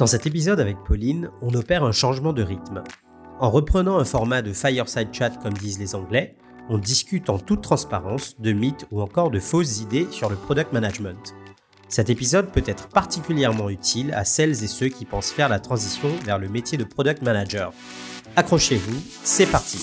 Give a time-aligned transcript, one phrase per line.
[0.00, 2.82] Dans cet épisode avec Pauline, on opère un changement de rythme.
[3.38, 6.38] En reprenant un format de fireside chat comme disent les Anglais,
[6.70, 10.72] on discute en toute transparence de mythes ou encore de fausses idées sur le product
[10.72, 11.34] management.
[11.90, 16.08] Cet épisode peut être particulièrement utile à celles et ceux qui pensent faire la transition
[16.24, 17.74] vers le métier de product manager.
[18.36, 19.76] Accrochez-vous, c'est parti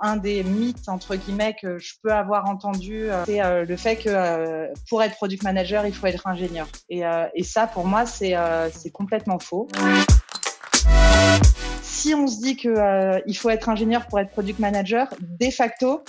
[0.00, 3.96] un des mythes entre guillemets que je peux avoir entendu, euh, c'est euh, le fait
[3.96, 6.68] que euh, pour être product manager, il faut être ingénieur.
[6.88, 7.02] Et,
[7.42, 8.34] ça, pour moi, c'est
[8.92, 9.68] complètement faux.
[11.82, 16.04] Si on se dit que il faut être ingénieur pour être product manager, de facto,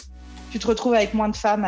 [0.51, 1.67] tu te retrouves avec moins de femmes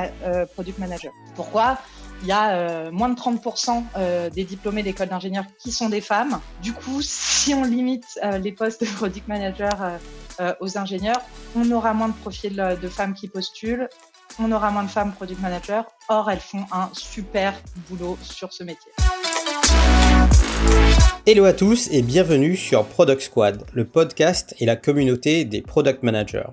[0.53, 1.12] product manager.
[1.36, 1.78] Pourquoi?
[2.23, 6.40] Il y a moins de 30% des diplômés d'école d'ingénieurs qui sont des femmes.
[6.62, 8.06] Du coup, si on limite
[8.42, 10.00] les postes de product manager
[10.41, 11.22] euh, aux ingénieurs,
[11.55, 13.88] on aura moins de profils de femmes qui postulent,
[14.40, 15.84] on aura moins de femmes product managers.
[16.09, 17.54] Or, elles font un super
[17.90, 18.91] boulot sur ce métier.
[21.27, 26.02] Hello à tous et bienvenue sur Product Squad, le podcast et la communauté des product
[26.02, 26.50] managers.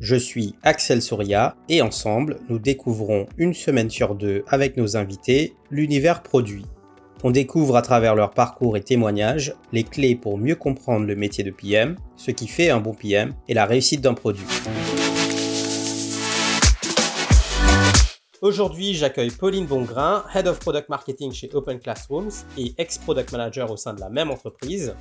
[0.00, 5.54] Je suis Axel Souria et ensemble, nous découvrons une semaine sur deux avec nos invités
[5.70, 6.66] l'univers produit
[7.22, 11.44] on découvre à travers leur parcours et témoignages les clés pour mieux comprendre le métier
[11.44, 14.46] de PM, ce qui fait un bon PM et la réussite d'un produit.
[18.42, 23.76] Aujourd'hui, j'accueille Pauline Bongrain, Head of Product Marketing chez Open Classrooms et ex-product manager au
[23.76, 24.94] sein de la même entreprise.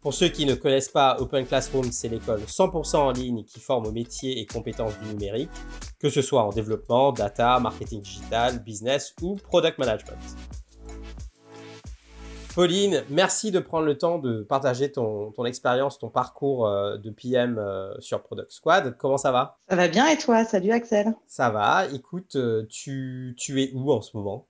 [0.00, 3.86] Pour ceux qui ne connaissent pas, Open Classrooms, c'est l'école 100% en ligne qui forme
[3.86, 5.50] aux métiers et compétences du numérique,
[5.98, 10.20] que ce soit en développement, data, marketing digital, business ou product management.
[12.54, 17.58] Pauline, merci de prendre le temps de partager ton, expérience, ton parcours euh, de PM
[17.58, 18.96] euh, sur Product Squad.
[18.96, 19.58] Comment ça va?
[19.68, 20.44] Ça va bien et toi?
[20.44, 21.16] Salut Axel.
[21.26, 21.86] Ça va.
[21.92, 24.46] Écoute, euh, tu, es où en ce moment?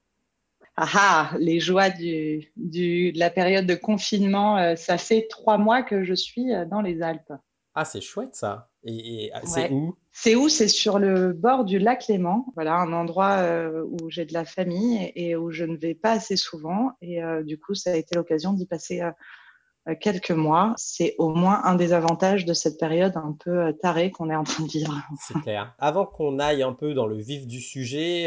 [0.76, 4.76] Ah, ah les joies du, de la période de confinement.
[4.76, 7.32] ça fait trois mois que je suis dans les Alpes.
[7.74, 8.68] Ah, c'est chouette ça.
[8.84, 9.96] Et, ah, c'est où?
[10.12, 10.48] C'est où?
[10.48, 12.46] C'est sur le bord du lac Léman.
[12.54, 16.12] Voilà, un endroit euh, où j'ai de la famille et, où je ne vais pas
[16.12, 16.92] assez souvent.
[17.00, 20.74] Et euh, du coup, ça a été l'occasion d'y passer euh, quelques mois.
[20.76, 24.44] C'est au moins un des avantages de cette période un peu tarée qu'on est en
[24.44, 24.94] train de vivre.
[25.18, 25.74] C'est clair.
[25.78, 28.26] Avant qu'on aille un peu dans le vif du sujet,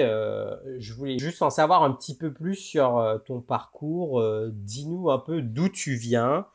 [0.79, 4.23] je voulais juste en savoir un petit peu plus sur ton parcours.
[4.51, 6.47] Dis-nous un peu d'où tu viens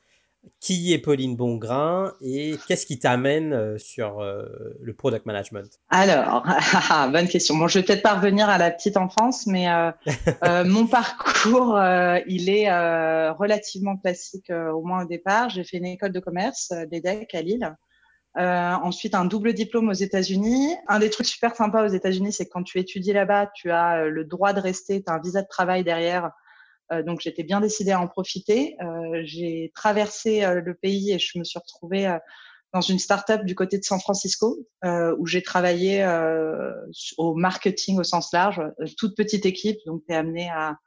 [0.61, 4.45] qui est Pauline Bongrain et qu'est-ce qui t'amène euh, sur euh,
[4.81, 5.69] le product management?
[5.91, 6.45] Alors,
[7.13, 7.57] bonne question.
[7.57, 9.91] Bon, je vais peut-être pas revenir à la petite enfance, mais euh,
[10.65, 11.79] mon parcours,
[12.27, 12.71] il est
[13.33, 15.51] relativement classique au moins au départ.
[15.51, 17.77] J'ai fait une école de commerce, l'EDEC à Lille.
[18.37, 20.75] ensuite, un double diplôme aux États-Unis.
[20.89, 24.05] Un des trucs super sympas aux États-Unis, c'est que quand tu étudies là-bas, tu as
[24.05, 26.29] le droit de rester, tu as un visa de travail derrière euh,
[27.07, 28.77] donc j'étais bien décidée à en profiter.
[28.83, 32.15] Euh, j'ai traversé euh, le pays et je me suis retrouvée
[32.73, 36.03] dans une start-up du côté de San Francisco où j'ai travaillé
[37.19, 38.63] au marketing au sens large,
[38.97, 40.79] toute petite équipe, donc tu es amené à,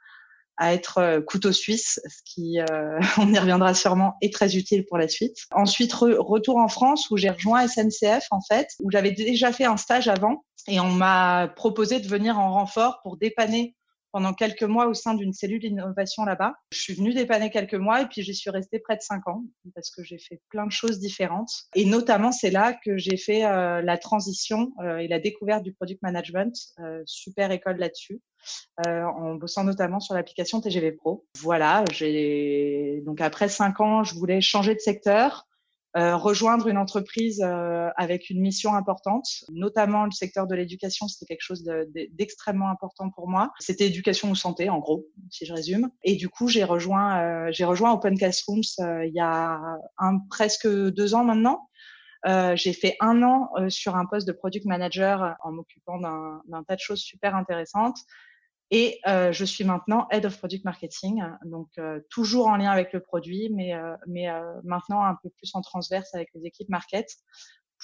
[0.57, 2.57] à être couteau suisse, ce qui,
[3.19, 5.37] on y reviendra sûrement, est très utile pour la suite.
[5.51, 9.77] Ensuite, retour en France où j'ai rejoint SNCF en fait, où j'avais déjà fait un
[9.77, 13.75] stage avant et on m'a proposé de venir en renfort pour dépanner
[14.15, 16.53] pendant quelques mois au sein d'une cellule d'innovation là-bas.
[16.71, 19.43] Je suis venue dépanner quelques mois et puis j'y suis restée près de cinq ans
[19.73, 21.51] parce que j'ai fait plein de choses différentes.
[21.75, 25.73] Et notamment, c'est là que j'ai fait euh, la transition euh, et la découverte du
[25.73, 26.55] product management.
[26.79, 28.21] Euh, super école là-dessus.
[28.87, 31.25] en bossant notamment sur l'application TGV Pro.
[31.41, 35.44] Voilà, j'ai donc après cinq ans, je voulais changer de secteur.
[35.97, 41.25] Euh, rejoindre une entreprise euh, avec une mission importante, notamment le secteur de l'éducation, c'était
[41.25, 41.63] quelque chose
[42.11, 43.53] d'extrêmement important pour moi.
[43.59, 45.89] C'était éducation ou santé, en gros, si je résume.
[46.03, 49.57] Et du coup, j'ai rejoint, euh, rejoint Open Classrooms il y a
[49.97, 51.69] un, presque deux ans maintenant.
[52.27, 56.75] Euh, j'ai fait un an sur un poste de product manager en m'occupant d'un tas
[56.75, 57.99] de choses super intéressantes.
[58.71, 62.93] Et euh, je suis maintenant Head of Product Marketing, donc euh, toujours en lien avec
[62.93, 64.27] le produit, mais, euh, mais
[64.63, 67.07] maintenant un peu plus en transverse avec les équipes market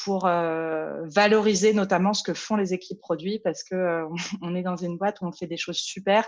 [0.03, 4.05] pour valoriser notamment ce que font les équipes produits parce que
[4.41, 6.25] on est dans une boîte où on fait des choses super,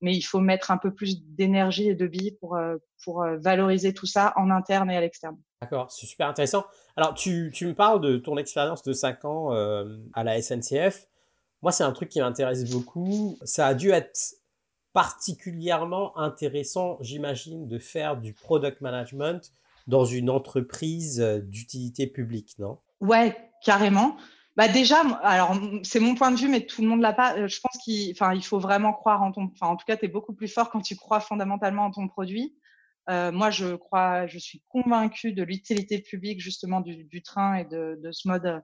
[0.00, 2.58] mais il faut mettre un peu plus d'énergie et de billes pour,
[3.04, 5.36] pour valoriser tout ça en interne et à l'externe.
[5.60, 6.64] D'accord, c'est super intéressant.
[6.96, 9.50] Alors, tu, tu, me parles de ton expérience de 5 ans
[10.14, 11.06] à la SNCF.
[11.62, 13.38] Moi, c'est un truc qui m'intéresse beaucoup.
[13.44, 14.34] Ça a dû être
[14.92, 19.52] particulièrement intéressant, j'imagine, de faire du product management
[19.86, 22.78] dans une entreprise euh, d'utilité publique, non?
[23.00, 24.16] Ouais, carrément.
[24.56, 27.46] bah déjà, alors c'est mon point de vue, mais tout le monde l'a pas.
[27.46, 29.50] Je pense qu'il, enfin, il faut vraiment croire en ton.
[29.60, 32.54] En tout cas, tu es beaucoup plus fort quand tu crois fondamentalement en ton produit.
[33.10, 37.98] Euh, moi, je crois, je suis convaincue de l'utilité publique justement du, train et de,
[38.12, 38.62] ce mode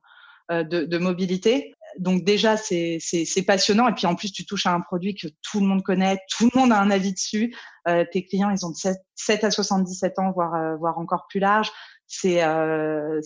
[0.53, 1.75] euh, de, mobilité.
[1.99, 2.99] Donc déjà, c'est
[3.47, 3.89] passionnant.
[3.89, 6.51] Et puis en plus, tu touches à un produit que tout le monde connaît, tout
[6.53, 7.55] le monde a un avis dessus.
[7.87, 11.27] Euh, tes clients, ils ont de 7, 7 à 77 ans, voire, euh, voire encore
[11.29, 11.71] plus large.
[12.07, 13.21] C'est euh,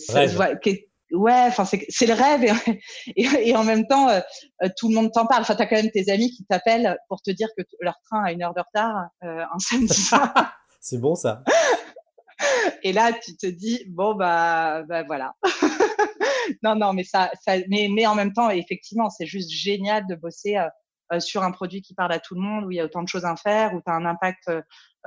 [1.13, 2.43] ouais, enfin c'est le rêve
[3.15, 4.19] et, et, en même temps, euh,
[4.77, 5.41] tout le monde t'en parle.
[5.41, 8.31] Enfin, t'as quand même tes amis qui t'appellent pour te dire que leur train a
[8.31, 10.33] une heure de retard euh, un samedi soir.
[10.81, 11.43] C'est bon ça.
[12.83, 15.33] Et là, tu te dis bon bah, bah voilà.
[16.61, 20.15] Non non, mais ça, ça mais, mais en même temps, effectivement, c'est juste génial de
[20.15, 20.67] bosser euh,
[21.11, 23.03] euh, sur un produit qui parle à tout le monde, où il y a autant
[23.03, 24.49] de choses à faire, où tu as un impact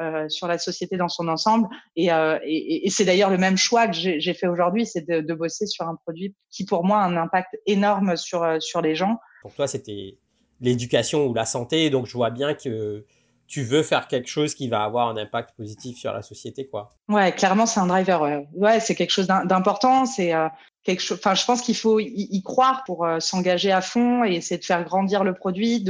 [0.01, 1.69] euh, sur la société dans son ensemble.
[1.97, 5.21] Et, euh, et, et c'est d'ailleurs le même choix que j'ai fait aujourd'hui, c'est de,
[5.21, 8.95] de, bosser sur un produit qui, pour moi, a un impact énorme sur, sur les
[8.95, 9.19] gens.
[9.43, 10.19] Pour toi, c'était
[10.61, 13.05] l'éducation ou la santé, donc je vois bien que
[13.47, 16.91] tu veux faire quelque chose qui va avoir un impact positif sur la société, quoi.
[17.09, 18.21] Ouais, clairement, c'est un driver.
[18.21, 20.05] Ouais, ouais c'est quelque chose d'important.
[20.05, 20.49] C'est euh,
[20.89, 24.65] Enfin, je pense qu'il faut y, croire pour euh, s'engager à fond et essayer de
[24.65, 25.85] faire grandir le produit,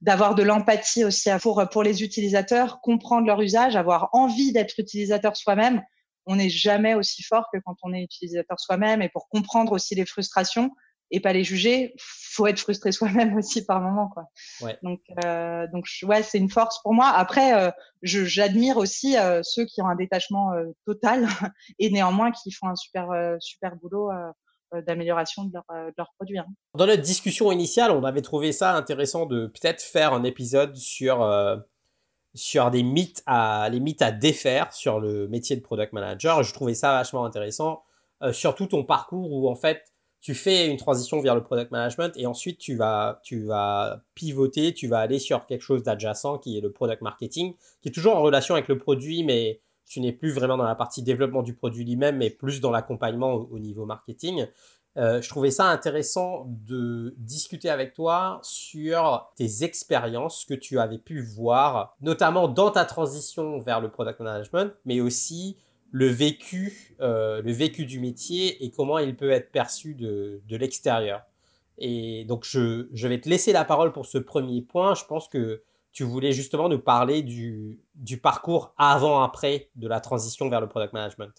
[0.00, 5.36] d'avoir de l'empathie aussi pour pour les utilisateurs, comprendre leur usage, avoir envie d'être utilisateur
[5.36, 5.82] soi-même.
[6.26, 9.94] On n'est jamais aussi fort que quand on est utilisateur soi-même et pour comprendre aussi
[9.94, 10.70] les frustrations
[11.10, 11.94] et pas les juger.
[11.98, 14.24] Faut être frustré soi-même aussi par moment, quoi.
[14.60, 14.78] Ouais.
[14.82, 17.08] Donc, euh, donc ouais, c'est une force pour moi.
[17.08, 17.70] Après, euh,
[18.02, 20.52] j'admire aussi euh, ceux qui ont un détachement
[20.86, 21.26] total
[21.78, 23.08] et néanmoins qui font un super
[23.40, 24.10] super boulot.
[24.86, 26.38] d'amélioration de, leur, de leurs produits.
[26.38, 26.46] Hein.
[26.74, 31.26] Dans notre discussion initiale, on avait trouvé ça intéressant de peut-être faire un épisode sur
[32.34, 36.44] sur des mythes à les mythes à défaire sur le métier de product manager.
[36.44, 37.82] Je trouvais ça vachement intéressant,
[38.30, 39.89] surtout ton parcours où en fait
[40.20, 44.74] tu fais une transition vers le product management et ensuite tu vas, tu vas pivoter,
[44.74, 48.16] tu vas aller sur quelque chose d'adjacent qui est le product marketing, qui est toujours
[48.16, 51.54] en relation avec le produit, mais tu n'es plus vraiment dans la partie développement du
[51.54, 54.46] produit lui-même, mais plus dans l'accompagnement au, niveau marketing.
[54.96, 60.98] Euh, je trouvais ça intéressant de discuter avec toi sur tes expériences que tu avais
[60.98, 65.56] pu voir, notamment dans ta transition vers le product management, mais aussi
[65.90, 70.56] le vécu, euh, le vécu du métier et comment il peut être perçu de, de
[70.56, 71.22] l'extérieur.
[71.78, 74.94] Et donc, je, je, vais te laisser la parole pour ce premier point.
[74.94, 80.48] Je pense que tu voulais justement nous parler du, du parcours avant-après de la transition
[80.48, 81.32] vers le product management.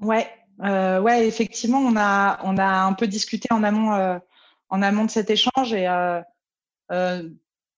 [0.00, 0.28] Ouais,
[0.62, 4.18] euh, ouais, effectivement, on a, on a un peu discuté en amont, euh,
[4.68, 6.20] en amont de cet échange et euh,
[6.92, 7.28] euh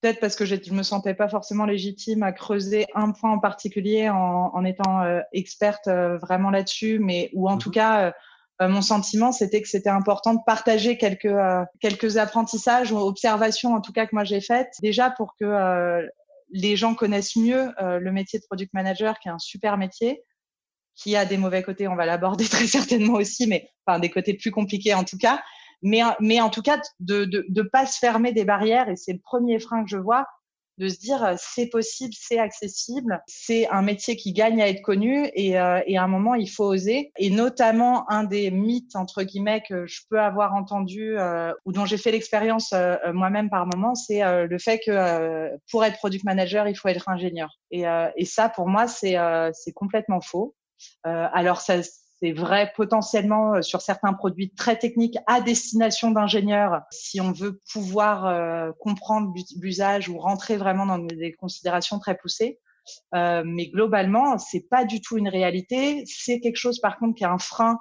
[0.07, 3.41] peut-être parce que je ne me sentais pas forcément légitime à creuser un point en
[3.41, 8.15] particulier en, en étant euh, experte euh, vraiment là-dessus, mais ou en tout mmh cas,
[8.63, 11.35] euh, mon sentiment, c'était que c'était important de partager quelques
[11.81, 16.09] quelques apprentissages ou observations, en tout cas que moi j'ai faites, déjà pour que
[16.51, 20.23] les gens connaissent mieux le métier de product manager, qui est un super métier,
[20.95, 24.33] qui a des mauvais côtés, on va l'aborder très certainement aussi, mais enfin des côtés
[24.33, 25.43] plus compliqués en tout cas,
[25.83, 28.97] mais, mais en tout cas, de ne de, de pas se fermer des barrières, et
[28.97, 30.27] c'est le premier frein que je vois,
[30.79, 34.83] de se dire euh, c'est possible, c'est accessible, c'est un métier qui gagne à être
[34.83, 37.13] connu et, euh, et, à un moment il faut oser.
[37.19, 41.87] Et notamment un des mythes entre guillemets que je peux avoir entendu euh, ou dont
[41.87, 46.25] j'ai fait l'expérience euh, moi-même par moment, c'est euh, le fait que pour être product
[46.25, 47.51] manager il faut être ingénieur.
[47.71, 47.85] Et,
[48.17, 49.17] et ça pour moi c'est
[49.53, 50.55] c'est complètement faux.
[51.05, 51.77] alors ça
[52.21, 57.61] c'est vrai potentiellement euh, sur certains produits très techniques à destination d'ingénieurs, si on veut
[57.73, 62.59] pouvoir euh, comprendre l'usage ou rentrer vraiment dans des considérations très poussées.
[63.15, 66.05] Euh, mais globalement, c'est pas du tout une réalité.
[66.07, 67.79] C'est quelque chose, par contre, qui est un frein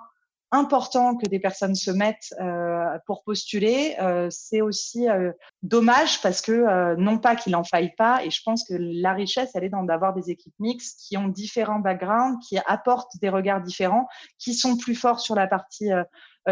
[0.55, 3.95] important que des personnes se mettent euh, pour postuler.
[4.01, 5.31] Euh, c'est aussi euh,
[5.63, 9.13] dommage parce que euh, non pas qu'il en faille pas, et je pense que la
[9.13, 13.29] richesse, elle est dans d'avoir des équipes mixtes qui ont différents backgrounds, qui apportent des
[13.29, 14.07] regards différents,
[14.39, 16.03] qui sont plus forts sur la partie euh,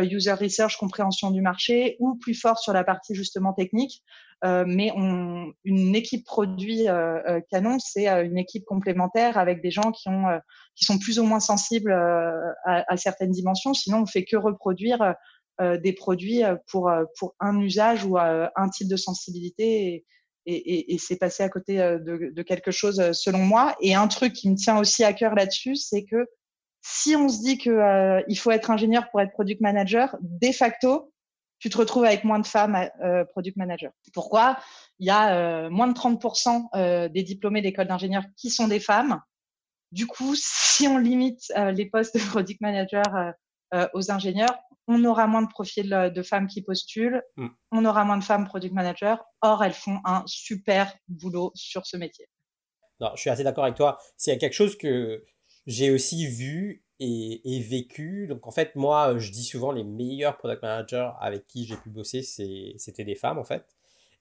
[0.01, 4.03] user research, compréhension du marché, ou plus forts sur la partie justement technique.
[4.43, 9.91] Euh, mais on, une équipe produit euh, Canon, c'est une équipe complémentaire avec des gens
[9.91, 10.25] qui ont
[10.75, 13.73] qui sont plus ou moins sensibles à, à, certaines dimensions.
[13.73, 15.15] Sinon, on fait que reproduire
[15.61, 19.85] des produits pour pour un usage ou un type de sensibilité.
[19.85, 20.05] Et,
[20.45, 23.77] et, et, et c'est passé à côté de, de, quelque chose selon moi.
[23.79, 26.25] Et un truc qui me tient aussi à cœur là-dessus, c'est que
[26.83, 30.51] si on se dit que euh, il faut être ingénieur pour être product manager, de
[30.51, 31.13] facto,
[31.59, 33.93] tu te retrouves avec moins de femmes euh, product manager.
[34.13, 34.57] Pourquoi?
[34.99, 38.81] Il y a euh, moins de 30% euh, des diplômés d'école d'ingénieurs qui sont des
[38.81, 39.21] femmes.
[39.93, 43.33] Du coup, si on limite euh, les postes de product manager
[43.93, 44.55] aux ingénieurs,
[44.87, 47.47] on aura moins de profils de femmes qui postulent, mm.
[47.71, 49.15] on aura moins de femmes product managers.
[49.41, 52.27] Or, elles font un super boulot sur ce métier.
[52.99, 53.97] Non, je suis assez d'accord avec toi.
[54.15, 55.23] C'est quelque chose que
[55.67, 58.27] j'ai aussi vu et, vécu.
[58.27, 61.89] Donc, en fait, moi, je dis souvent les meilleurs product managers avec qui j'ai pu
[61.89, 63.65] bosser, c'était des femmes, en fait.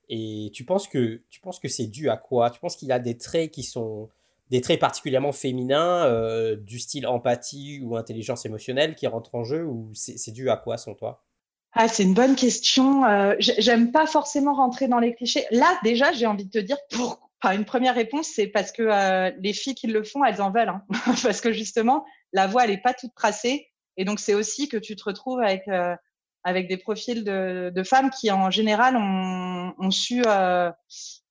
[0.08, 1.22] Et tu penses que
[1.62, 2.50] que c'est dû à quoi?
[2.50, 4.08] Tu penses qu'il y a des traits qui sont
[4.50, 9.64] des traits particulièrement féminins, euh, du style empathie ou intelligence émotionnelle qui rentrent en jeu
[9.64, 11.24] ou c'est dû à quoi, selon toi?
[11.72, 13.06] Ah, c'est une bonne question.
[13.06, 15.46] Euh, J'aime pas forcément rentrer dans les clichés.
[15.50, 17.30] Là, déjà, j'ai envie de te dire pour.
[17.42, 20.52] Enfin, une première réponse, c'est parce que euh, les filles qui le font, elles en
[20.52, 20.68] veulent.
[20.68, 20.84] Hein.
[21.22, 23.68] parce que justement, la voie, elle est pas toute tracée.
[23.96, 25.94] Et donc, c'est aussi que tu te retrouves avec euh,
[26.44, 30.70] avec des profils de, de, femmes qui, en général, ont, ont su euh,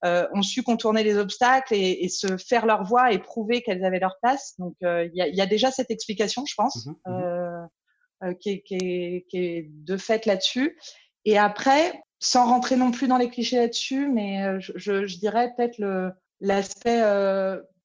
[0.06, 3.84] euh, ont su contourner les obstacles et, et, se faire leur voix et prouver qu'elles
[3.84, 4.56] avaient leur place.
[4.58, 7.66] Donc, euh, il y, a, y, a, déjà cette explication, je pense, mmh mmh euh,
[8.24, 10.80] euh, qui, est, qui, est, qui, est, de fait là-dessus.
[11.26, 15.52] Et après, sans rentrer non plus dans les clichés là-dessus, mais je, je, je dirais
[15.58, 15.82] peut-être
[16.40, 17.02] l'aspect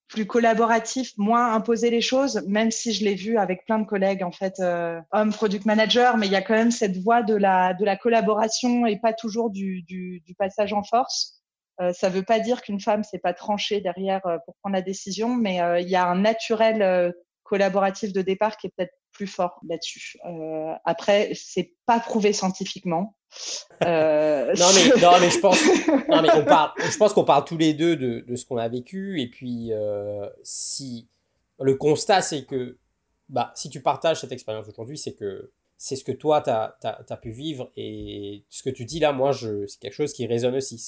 [0.09, 4.23] plus collaboratif, moins imposer les choses, même si je l'ai vu avec plein de collègues,
[4.23, 7.35] en fait, euh, hommes product manager, mais il y a quand même cette voie de
[7.35, 11.43] la, de la collaboration et pas toujours du, du, du passage en force.
[11.81, 14.83] Euh, ça veut pas dire qu'une femme s'est pas tranchée derrière euh, pour prendre la
[14.83, 17.11] décision, mais euh, il y a un naturel euh,
[17.43, 20.19] collaboratif de départ qui est peut-être plus fort là-dessus.
[20.27, 23.17] Euh, après, c'est pas prouvé scientifiquement.
[23.83, 24.53] Euh...
[24.59, 25.59] non, mais, non, mais je pense,
[26.09, 28.59] non, mais on parle, je pense qu'on parle tous les deux de, de ce qu'on
[28.59, 29.21] a vécu.
[29.21, 31.09] Et puis, euh, si
[31.59, 32.77] le constat, c'est que
[33.31, 36.77] bah, si tu partages cette expérience aujourd'hui, c'est que c'est ce que toi, tu as,
[36.83, 37.73] as, pu vivre.
[37.77, 40.79] Et ce que tu dis là, moi, c'est quelque chose qui résonne aussi.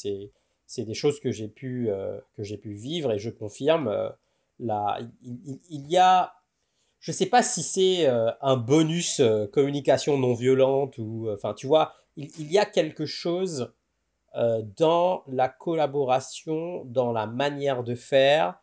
[0.67, 1.89] C'est des choses que j'ai pu,
[2.37, 3.89] pu vivre et je confirme.
[3.89, 4.11] Euh,
[4.59, 6.35] là, il, il, y a
[7.01, 11.55] je sais pas si c'est euh, un bonus euh, communication non violente ou, euh, enfin,
[11.55, 13.73] tu vois, il, il, y a quelque chose
[14.77, 18.61] dans la collaboration, dans la manière de faire,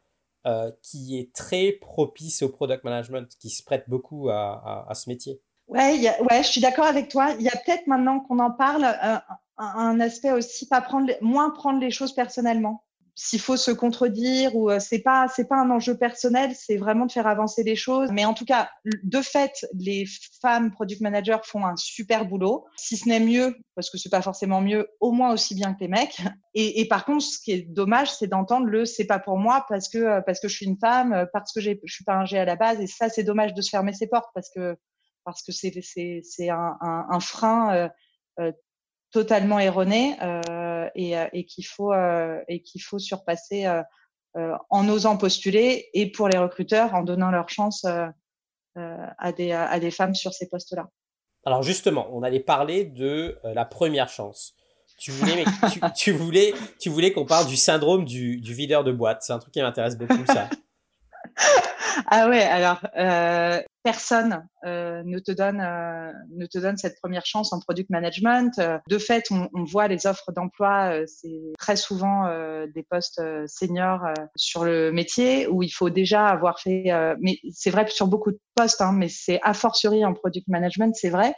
[0.82, 5.42] qui est très propice au product management, qui se prête beaucoup à, à, ce métier.
[5.68, 6.00] Ouais,
[6.30, 7.32] ouais, je suis d'accord avec toi.
[7.40, 9.22] Il y a peut-être maintenant qu'on en parle, un,
[9.58, 12.85] un aspect aussi, pas prendre, moins prendre les choses personnellement
[13.16, 17.06] s'il faut se contredire ou euh, c'est pas c'est pas un enjeu personnel, c'est vraiment
[17.06, 18.12] de faire avancer les choses.
[18.12, 18.70] Mais en tout cas,
[19.04, 20.06] de fait, les
[20.42, 24.22] femmes product managers font un super boulot, si ce n'est mieux parce que c'est pas
[24.22, 26.18] forcément mieux, au moins aussi bien que les mecs.
[26.54, 29.66] Et, et par contre, ce qui est dommage, c'est d'entendre le c'est pas pour moi
[29.70, 32.16] parce que euh, parce que je suis une femme, euh, parce que je suis pas
[32.16, 32.82] un G à la base.
[32.82, 34.76] Et ça, c'est dommage de se fermer ses portes parce que
[35.24, 37.90] parce que c'est c'est c'est un, un, un frein
[38.40, 38.52] euh,
[39.16, 43.66] totalement erroné euh, et, euh, et qu'il faut euh, et qu'il faut surpasser
[44.70, 47.86] en osant postuler et pour les recruteurs en donnant leur chance
[48.76, 50.90] à des à des femmes sur ces postes-là.
[51.46, 54.54] Alors justement, on allait parler de la première chance.
[54.98, 58.92] Tu voulais, tu, tu, voulais, tu voulais qu'on parle du syndrome du, du videur de
[58.92, 59.24] boîte.
[59.24, 60.50] C'est un truc qui m'intéresse beaucoup, ça.
[62.08, 67.26] ah ouais, alors euh, personne euh, ne te donne euh, ne te donne cette première
[67.26, 68.60] chance en product management.
[68.90, 73.22] De fait, on, on voit les offres d'emploi, euh, c'est très souvent euh, des postes
[73.46, 74.02] seniors
[74.36, 76.92] sur le métier où il faut déjà avoir fait.
[77.20, 80.96] mais c'est vrai sur beaucoup de postes, hein, mais c'est a fortiori en product management,
[80.96, 81.36] c'est vrai.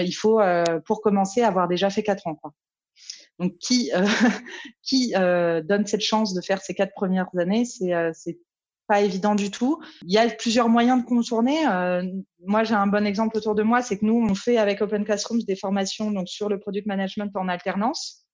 [0.00, 0.40] il faut
[0.86, 2.36] pour commencer avoir déjà fait quatre ans.
[2.36, 2.52] Quoi.
[3.40, 3.90] Donc qui
[4.82, 8.38] qui donne cette chance de faire ces quatre premières années, c'est
[8.88, 9.80] pas évident du tout.
[10.02, 11.66] Il y a plusieurs moyens de contourner.
[11.68, 12.02] Euh,
[12.44, 15.04] moi, j'ai un bon exemple autour de moi, c'est que nous, on fait avec Open
[15.04, 18.24] Classrooms des formations donc sur le product management en alternance.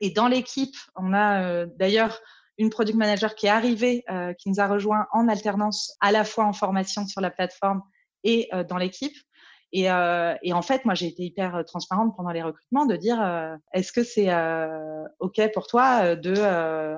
[0.00, 2.20] Et dans l'équipe, on a euh, d'ailleurs
[2.56, 6.24] une product manager qui est arrivée, euh, qui nous a rejoint en alternance, à la
[6.24, 7.82] fois en formation sur la plateforme
[8.22, 9.16] et euh, dans l'équipe.
[9.72, 12.96] Et, euh, et, en fait, moi, j'ai été hyper euh, transparente pendant les recrutements de
[12.96, 14.30] dire euh, est-ce que c'est
[15.20, 16.34] ok pour toi de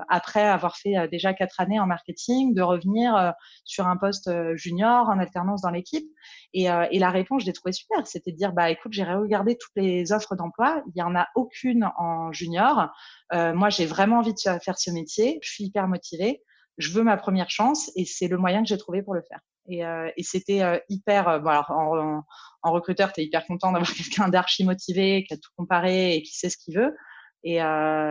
[0.09, 3.33] après avoir fait déjà quatre années en marketing, de revenir
[3.65, 6.07] sur un poste junior en alternance dans l'équipe?
[6.53, 9.57] Et, et, la réponse, je l'ai trouvée super, c'était de dire bah écoute, j'ai regardé
[9.57, 12.89] toutes les offres d'emploi, il y en a aucune en junior.
[13.31, 16.43] moi, j'ai vraiment envie de faire ce métier, je suis hyper motivée,
[16.77, 19.39] je veux ma première chance et c'est le moyen que j'ai trouvé pour le faire.
[19.67, 21.27] Et, euh, et c'était euh, hyper.
[21.27, 22.23] Euh, bon, alors, en,
[22.63, 26.23] en recruteur, tu es hyper content d'avoir quelqu'un d'archi motivé, qui a tout comparé et
[26.23, 26.95] qui sait ce qu'il veut.
[27.43, 27.59] Et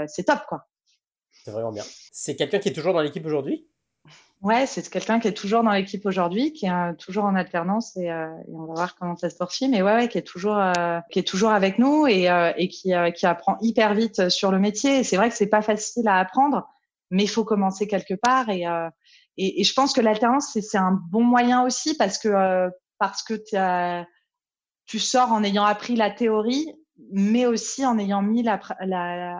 [0.08, 0.66] c'est top, quoi.
[1.44, 1.84] C'est vraiment bien.
[2.12, 3.66] C'est quelqu'un qui est toujours dans l'équipe aujourd'hui?
[4.42, 8.10] Ouais, c'est quelqu'un qui est toujours dans l'équipe aujourd'hui, qui est toujours en alternance et,
[8.10, 9.68] euh, et, on va voir comment ça se poursuit.
[9.68, 12.66] Mais ouais, ouais qui est toujours, euh, qui est toujours avec nous et, euh, et
[12.68, 15.04] qui, qui apprend hyper vite sur le métier.
[15.04, 16.68] C'est vrai que c'est pas facile à apprendre,
[17.10, 18.64] mais il faut commencer quelque part et,
[19.36, 23.22] et, et je pense que l'alternance, c'est un bon moyen aussi parce que, euh, parce
[23.22, 23.34] que
[24.86, 26.72] tu sors en ayant appris la théorie,
[27.10, 28.60] mais aussi en ayant mis la,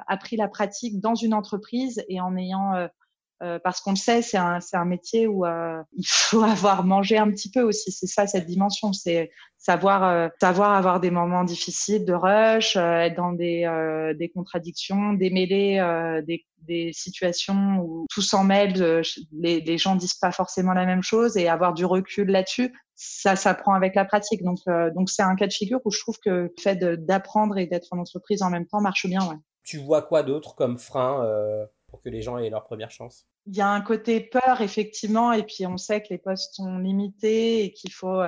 [0.09, 2.89] appris la pratique dans une entreprise et en ayant euh,
[3.43, 7.29] euh, parce qu'on le sait, c'est un, métier où euh, il faut avoir mangé un
[7.31, 7.91] petit peu aussi.
[7.91, 13.33] C'est ça cette dimension, c'est savoir euh, avoir des moments difficiles de rush, être dans
[13.33, 20.33] des, contradictions, démêler des, des situations où tout s'en mêle, les, les gens disent pas
[20.33, 22.73] forcément la même chose et avoir du recul là-dessus.
[22.95, 24.43] Ça s'apprend avec la pratique.
[24.45, 24.59] Donc,
[25.09, 27.99] c'est un cas de figure où je trouve que le fait d'apprendre et d'être en
[27.99, 29.41] entreprise en même temps marche bien.
[29.65, 31.25] Tu vois quoi d'autre comme frein
[32.03, 35.43] que les gens aient leur première chance il y a un côté peur, effectivement, et
[35.43, 38.23] puis on sait que les postes sont limités et qu'il faut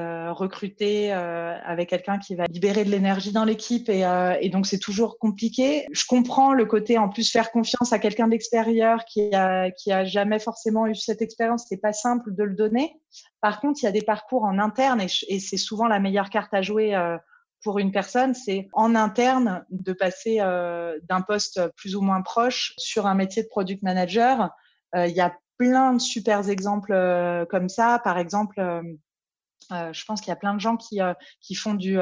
[0.00, 4.48] euh, recruter euh, avec quelqu'un qui va libérer de l'énergie dans l'équipe et, euh, et,
[4.48, 5.86] donc c'est toujours compliqué.
[5.92, 10.86] Je comprends le côté en plus faire confiance à quelqu'un d'extérieur qui a jamais forcément
[10.86, 13.00] eu cette expérience, c'est pas simple de le donner.
[13.40, 16.54] Par contre, il y a des parcours en interne et, c'est souvent la meilleure carte
[16.54, 16.94] à jouer
[17.64, 22.74] pour une personne, c'est en interne de passer euh, d'un poste plus ou moins proche
[22.76, 24.50] sur un métier de product manager.
[24.94, 28.00] Euh, il y a plein de super exemples euh, comme ça.
[28.04, 28.60] Par exemple,
[29.70, 31.00] je pense qu'il y a plein de gens qui,
[31.40, 31.96] qui font du,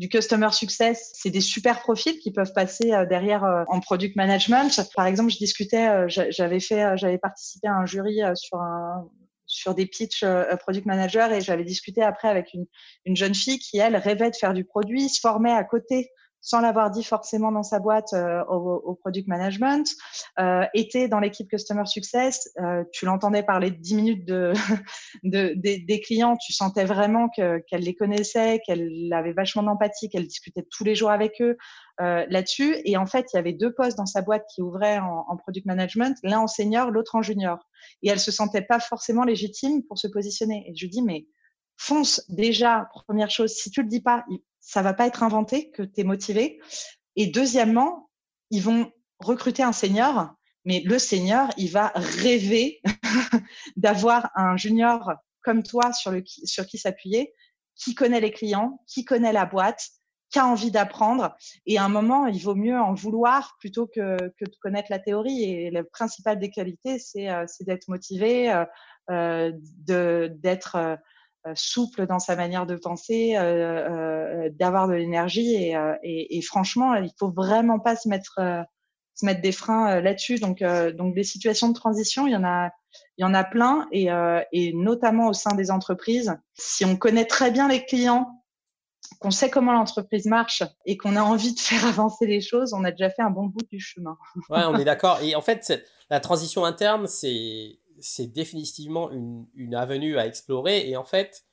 [0.00, 1.12] du customer success.
[1.14, 4.80] C'est des super profils qui peuvent passer derrière en product management.
[4.96, 9.08] Par exemple, je discutais, j'avais fait, j'avais participé à un jury sur un
[9.48, 12.66] sur des pitchs euh, product manager et j'avais discuté après avec une,
[13.04, 16.60] une jeune fille qui, elle, rêvait de faire du produit, se formait à côté sans
[16.60, 19.86] l'avoir dit forcément dans sa boîte euh, au, product management,
[20.38, 24.52] euh, était dans l'équipe Customer Success, euh, tu l'entendais parler 10 minutes de,
[25.24, 30.66] de, des clients, tu sentais vraiment qu'elle les connaissait, qu'elle avait vachement d'empathie, qu'elle discutait
[30.70, 31.56] tous les jours avec eux
[32.00, 32.76] euh, là-dessus.
[32.84, 35.36] Et en fait, il y avait deux postes dans sa boîte qui ouvraient en, en
[35.36, 37.58] product management, l'un en senior, l'autre en junior.
[38.02, 40.64] Et elle se sentait pas forcément légitime pour se positionner.
[40.68, 41.26] Et je dis, mais
[41.76, 44.24] fonce déjà, première chose, si tu le dis pas,
[44.68, 46.60] ça va pas être inventé que tu es motivé.
[47.16, 48.10] Et deuxièmement,
[48.50, 50.34] ils vont recruter un senior,
[50.66, 52.82] mais le senior, il va rêver
[53.76, 55.10] d'avoir un junior
[55.40, 57.32] comme toi sur, le, sur qui s'appuyer,
[57.76, 59.88] qui connaît les clients, qui connaît la boîte,
[60.30, 61.34] qui a envie d'apprendre.
[61.64, 64.98] Et à un moment, il vaut mieux en vouloir plutôt que, que de connaître la
[64.98, 65.44] théorie.
[65.44, 68.66] Et le principal des qualités, c'est euh, d'être motivé, euh,
[69.10, 70.96] euh d'être euh,
[71.54, 75.72] souple dans sa manière de penser, euh, euh, d'avoir de l'énergie.
[76.02, 78.40] Et, franchement, il faut vraiment pas se mettre,
[79.14, 80.38] se mettre des freins là-dessus.
[80.38, 82.70] Donc, donc, des situations de transition, il y en a,
[83.16, 84.08] il y en a plein, et,
[84.52, 86.36] et notamment au sein des entreprises.
[86.54, 88.38] Si on connaît très bien les clients,
[89.20, 92.84] qu'on sait comment l'entreprise marche et qu'on a envie de faire avancer les choses, on
[92.84, 94.16] a déjà fait un bon bout du chemin.
[94.50, 95.20] ouais, on est d'accord.
[95.22, 100.88] Et en fait, la transition interne, c'est c'est définitivement une, une, avenue à explorer.
[100.88, 101.44] Et en fait,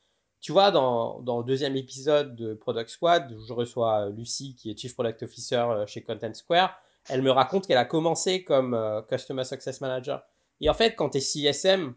[0.45, 4.69] tu vois, dans, dans, le deuxième épisode de Product Squad, où je reçois Lucie, qui
[4.69, 6.77] est Chief Product Officer euh, chez Content Square,
[7.10, 10.23] elle me raconte qu'elle a commencé comme euh, Customer Success Manager.
[10.62, 11.95] Et en fait, quand tu es CSM,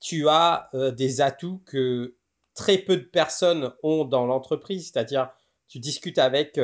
[0.00, 2.16] tu as euh, des atouts que
[2.54, 5.30] très peu de personnes ont dans l'entreprise, c'est-à-dire
[5.68, 6.58] tu discutes avec,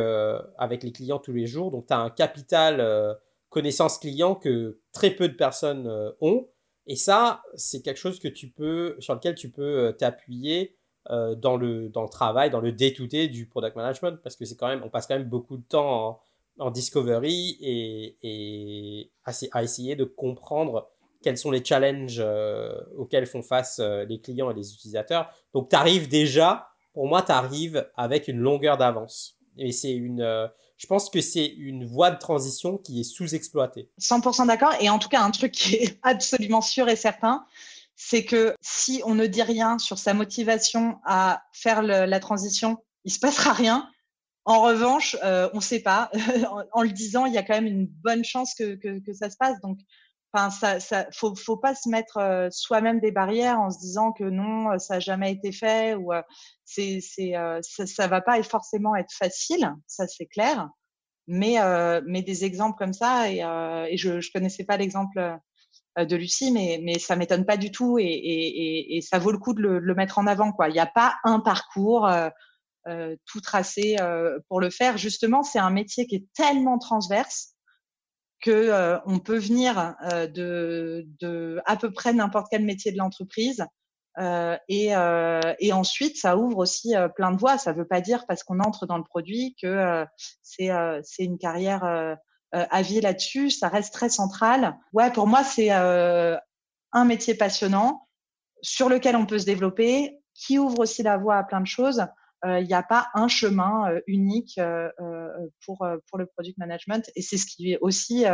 [0.58, 3.16] avec les clients tous les jours, donc tu as un capital
[3.48, 6.46] connaissance client que très peu de personnes ont.
[6.88, 10.74] Et ça, c'est quelque chose que tu peux, sur lequel tu peux euh, t'appuyer
[11.10, 14.56] euh, dans, le, dans le travail, dans le day-to-day du product management, parce que c'est
[14.56, 16.20] quand même, on passe quand même beaucoup de temps
[16.58, 20.88] en, discovery et, et à, essayer de comprendre
[21.22, 25.30] quels sont les challenges euh, auxquels font face les clients et les utilisateurs.
[25.54, 29.37] Donc, tu arrives déjà, pour moi, tu arrives avec une longueur d'avance.
[29.58, 33.90] Et c'est une, je pense que c'est une voie de transition qui est sous-exploitée.
[34.00, 34.74] 100% d'accord.
[34.80, 37.44] Et en tout cas, un truc qui est absolument sûr et certain,
[37.96, 43.12] c'est que si on ne dit rien sur sa motivation à faire la transition, il
[43.12, 43.90] se passera rien.
[44.44, 46.10] En revanche, euh, on ne sait pas.
[46.72, 49.28] en, le disant, il y a quand même une bonne chance que, que, que ça
[49.28, 49.60] se passe.
[49.60, 49.78] Donc,
[50.32, 54.12] Enfin, ça, ça, faut, faut pas se mettre euh, soi-même des barrières en se disant
[54.12, 56.22] que non, euh, ça n'a jamais été fait ou euh,
[56.66, 60.68] c'est, c'est, ça, ça va pas forcément être facile, ça c'est clair.
[61.30, 61.56] Mais,
[62.06, 63.40] mais des exemples comme ça et,
[63.92, 65.38] et je, je connaissais pas l'exemple
[65.98, 69.36] de Lucie, mais, mais ça m'étonne pas du tout et, et, et, ça vaut le
[69.36, 70.52] coup de le, le mettre en avant.
[70.52, 70.68] Quoi.
[70.68, 72.10] Il n'y a pas un parcours
[73.26, 73.96] tout tracé
[74.48, 74.96] pour le faire.
[74.96, 77.57] Justement, c'est un métier qui est tellement transverse
[78.40, 82.98] que euh, on peut venir euh, de, de, à peu près n'importe quel métier de
[82.98, 83.64] l'entreprise.
[84.18, 84.88] Euh, et,
[85.60, 87.56] et, ensuite, ça ouvre aussi plein de voies.
[87.56, 90.04] Ça ne veut pas dire parce qu'on entre dans le produit que
[90.42, 90.70] c'est
[91.04, 92.16] c'est une carrière
[92.50, 93.50] à vie là-dessus.
[93.50, 94.76] Ça reste très central.
[94.92, 98.08] Ouais, pour moi, c'est un métier passionnant
[98.60, 102.02] sur lequel on peut se développer, qui ouvre aussi la voie à plein de choses.
[102.44, 104.60] Il n'y a pas un chemin unique
[105.64, 107.10] pour, pour le product management.
[107.16, 108.24] Et c'est ce qui aussi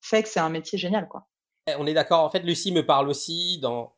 [0.00, 1.08] fait que c'est un métier génial.
[1.08, 1.28] Quoi.
[1.66, 2.24] Eh, on est d'accord.
[2.24, 3.94] En fait, Lucie me parle aussi dans,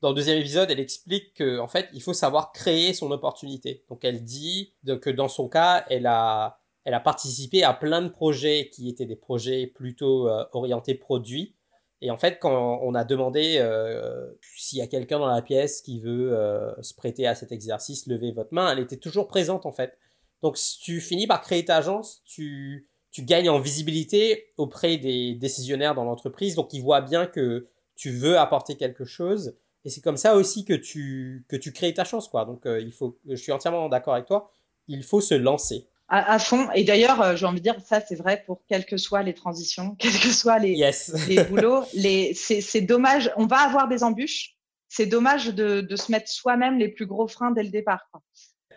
[0.00, 3.84] dans le deuxième épisode, elle explique qu'en en fait, il faut savoir créer son opportunité.
[3.88, 8.08] Donc, elle dit que dans son cas, elle a, elle a participé à plein de
[8.08, 11.57] projets qui étaient des projets plutôt orientés produits
[12.00, 15.82] et en fait, quand on a demandé euh, s'il y a quelqu'un dans la pièce
[15.82, 19.66] qui veut euh, se prêter à cet exercice, lever votre main, elle était toujours présente
[19.66, 19.98] en fait.
[20.42, 22.86] Donc si tu finis par créer ta agence, tu,
[23.20, 28.38] gagnes en visibilité auprès des décisionnaires dans l'entreprise, donc ils voient bien que tu veux
[28.38, 29.56] apporter quelque chose.
[29.84, 32.28] Et c'est comme ça aussi que tu, que tu crées ta chance.
[32.28, 32.44] Quoi.
[32.44, 34.52] Donc euh, il faut, je suis entièrement d'accord avec toi,
[34.86, 36.70] il faut se lancer à, fond.
[36.74, 39.34] Et d'ailleurs, euh, j'ai envie de dire, ça, c'est vrai pour quelles que soient les
[39.34, 40.90] transitions, quels que soient les,
[41.28, 41.84] les boulots.
[41.94, 43.30] Les, c'est dommage.
[43.36, 44.54] On va avoir des embûches.
[44.88, 48.08] C'est dommage de, de, se mettre soi-même les plus gros freins dès le départ.
[48.10, 48.22] Quoi.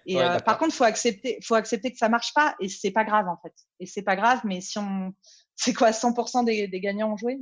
[0.05, 3.03] Et euh, par contre, faut accepter, faut accepter que ça marche pas et c'est pas
[3.03, 3.53] grave en fait.
[3.79, 5.13] Et c'est pas grave, mais si on,
[5.61, 7.39] c'est quoi 100% des, des, gagnants ont joué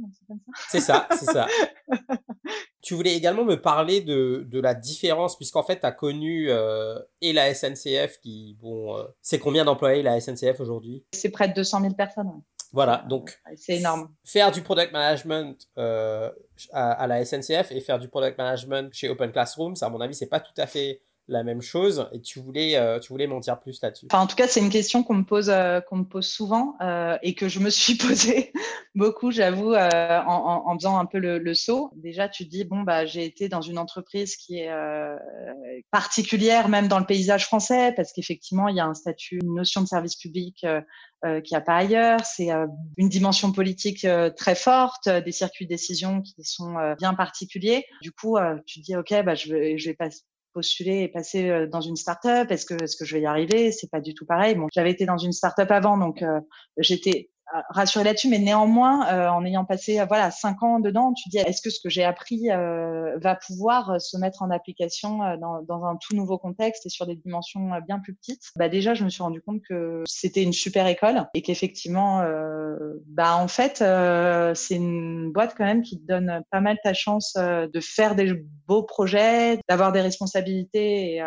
[0.67, 1.47] C'est ça, c'est ça.
[2.82, 6.99] tu voulais également me parler de, de la différence, puisqu'en fait, tu as connu euh,
[7.21, 11.05] et la SNCF qui, bon, euh, c'est combien d'employés la SNCF aujourd'hui?
[11.13, 12.29] C'est près de 200 000 personnes.
[12.73, 14.13] Voilà, donc c'est énorme.
[14.25, 16.32] Faire du product management à,
[16.73, 20.27] à, la SNCF et faire du product management chez Open Classrooms, à mon avis, c'est
[20.27, 23.59] pas tout à fait la même chose et tu voulais, euh, tu voulais m'en dire
[23.59, 24.07] plus là-dessus.
[24.11, 26.75] Enfin, en tout cas, c'est une question qu'on me pose, euh, qu'on me pose souvent
[26.81, 28.51] euh, et que je me suis posée
[28.95, 31.91] beaucoup, j'avoue, en, faisant un peu le, saut.
[31.95, 34.69] Déjà, tu te dis bon bah j'ai été dans une entreprise qui est
[35.91, 39.81] particulière même dans le paysage français parce qu'effectivement il y a un statut, une notion
[39.81, 42.19] de service public qu'il n'y a pas ailleurs.
[42.23, 42.49] C'est
[42.97, 47.85] une dimension politique très forte, des circuits de décision qui sont bien particuliers.
[48.01, 49.91] Du coup, tu te dis ok, bah je vais, je
[50.59, 52.51] postuler et passer euh, dans une start-up?
[52.51, 53.71] Est-ce que, est-ce que je vais y arriver?
[53.71, 54.55] C'est pas du tout pareil.
[54.55, 56.41] Bon, j'avais été dans une start-up avant, donc euh,
[56.77, 57.29] j'étais
[57.69, 61.38] rassurée là-dessus, mais néanmoins, euh, en ayant passé euh, voilà cinq ans dedans, tu dis
[61.38, 65.85] est-ce que ce que j'ai appris euh, va pouvoir se mettre en application dans, dans,
[65.85, 68.43] un tout nouveau contexte et sur des dimensions bien plus petites?
[68.55, 72.23] Bah déjà, je me suis rendu compte que c'était une super école et qu'effectivement,
[73.07, 73.83] bah en fait,
[74.55, 78.33] c'est une boîte quand même qui te donne pas mal ta chance de faire des
[78.67, 81.23] beaux projets, d'avoir des responsabilités et,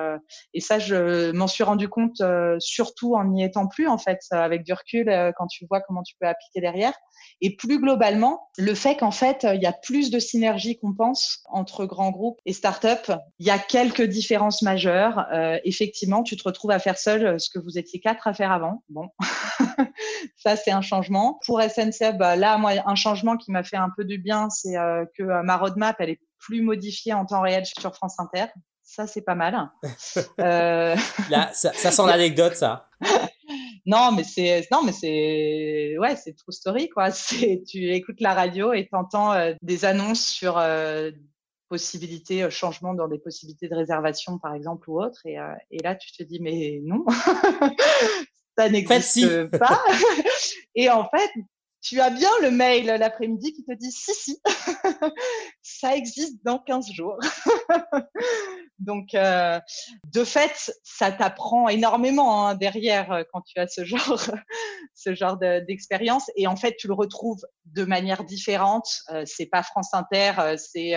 [0.54, 2.22] et ça, je m'en suis rendu compte
[2.58, 5.06] surtout en n'y étant plus en fait, avec du recul
[5.37, 6.92] quand tu vois comment tu tu peux appliquer derrière.
[7.40, 11.42] Et plus globalement, le fait qu'en fait, il y a plus de synergie qu'on pense
[11.51, 13.12] entre grands groupes et startups.
[13.38, 15.27] Il y a quelques différences majeures.
[15.33, 18.53] Euh, effectivement, tu te retrouves à faire seul ce que vous étiez quatre à faire
[18.53, 18.85] avant.
[18.88, 19.09] Bon,
[20.37, 21.40] ça c'est un changement.
[21.46, 24.77] Pour SNCF, bah, là, moi, un changement qui m'a fait un peu du bien, c'est
[24.77, 28.46] euh, que euh, ma roadmap, elle est plus modifiée en temps réel sur France Inter.
[28.83, 29.70] Ça, c'est pas mal.
[30.38, 32.88] Là, ça, ça sent l'anecdote, ça.
[33.84, 37.10] Non, mais c'est non, mais c'est ouais, c'est true story quoi.
[37.10, 41.10] C'est tu écoutes la radio et t'entends euh, des annonces sur euh,
[41.68, 45.78] possibilités, euh, changements dans des possibilités de réservation par exemple ou autre, et, euh, et
[45.82, 47.04] là tu te dis mais non,
[48.58, 49.82] ça n'existe pas.
[50.76, 51.30] et en fait,
[51.82, 54.40] tu as bien le mail l'après-midi qui te dit si, si,
[55.62, 57.18] ça existe dans 15 jours.
[58.78, 59.60] Donc, euh,
[60.12, 64.18] de fait, ça t'apprend énormément hein, derrière euh, quand tu as ce genre,
[64.94, 66.30] ce genre d'expérience.
[66.36, 68.88] et en fait, tu le retrouves de manière différente.
[69.10, 70.94] Euh, c'est pas France Inter, euh, c'est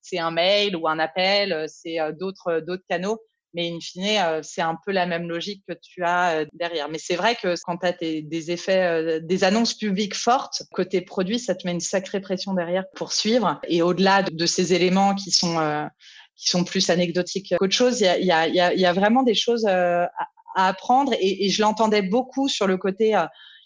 [0.00, 3.20] c'est un mail ou un appel, c'est d'autres d'autres canaux
[3.54, 6.88] mais in fine, euh, c'est un peu la même logique que tu as euh, derrière.
[6.88, 11.00] Mais c'est vrai que quand tu as des effets, euh, des annonces publiques fortes, côté
[11.00, 13.60] produit, ça te met une sacrée pression derrière pour suivre.
[13.68, 15.88] Et au-delà de, ces éléments qui sont,
[16.36, 19.34] qui sont plus anecdotiques qu'autre chose, il y a, y, a, y a, vraiment des
[19.34, 20.10] choses à,
[20.56, 21.12] apprendre.
[21.20, 23.14] Et, et je l'entendais beaucoup sur le côté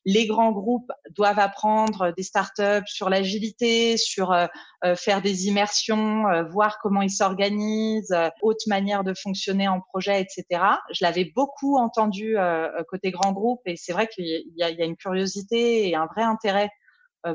[0.04, 4.46] les grands groupes doivent apprendre des startups sur l'agilité, sur euh,
[4.84, 10.20] euh, faire des immersions, euh, voir comment ils s'organisent, haute manière de fonctionner en projet,
[10.20, 10.62] etc.
[10.92, 12.36] Je l'avais beaucoup entendu
[12.88, 16.22] côté grands groupes et c'est vrai qu'il y, y, a une curiosité et un vrai
[16.22, 16.70] intérêt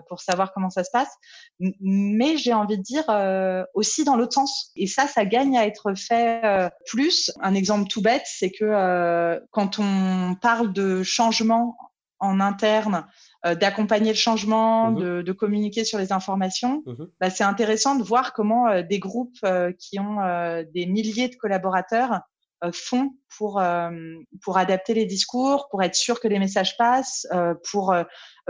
[0.07, 1.11] pour savoir comment ça se passe.
[1.59, 3.05] Mais j'ai envie de dire
[3.73, 4.71] aussi dans l'autre sens.
[4.75, 7.31] Et ça, ça gagne à être fait plus.
[7.41, 11.75] Un exemple tout bête, c'est que quand on parle de changement
[12.19, 13.05] en interne,
[13.45, 17.95] euh, d'accompagner le changement, mmh de, de, communiquer sur les informations, mmh bah, c'est intéressant
[17.95, 20.17] de voir comment euh, des groupes euh, qui ont
[20.73, 22.21] des milliers de collaborateurs
[22.73, 23.61] font pour
[24.41, 27.25] pour adapter les discours, pour être sûr que les messages passent,
[27.71, 27.95] pour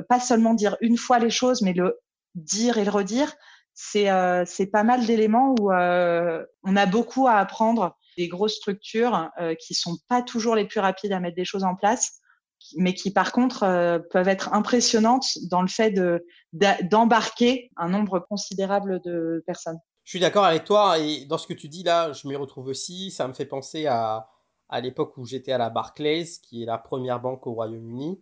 [0.07, 1.99] pas seulement dire une fois les choses, mais le
[2.33, 3.31] dire et le redire.
[3.75, 4.07] C'est
[4.47, 7.99] c'est pas mal d'éléments où on a beaucoup à apprendre.
[8.19, 11.63] Des grosses structures euh, qui sont pas toujours les plus rapides à mettre des choses
[11.63, 12.18] en place,
[12.77, 18.19] mais qui par contre euh, peuvent être impressionnantes dans le fait de d'embarquer un nombre
[18.19, 19.79] considérable de personnes.
[20.03, 22.67] Je suis d'accord avec toi et dans ce que tu dis là, je m'y retrouve
[22.67, 23.11] aussi.
[23.11, 24.27] Ça me fait penser à,
[24.81, 28.19] l'époque où j'étais à la Barclays, qui est la première banque au Royaume-Uni.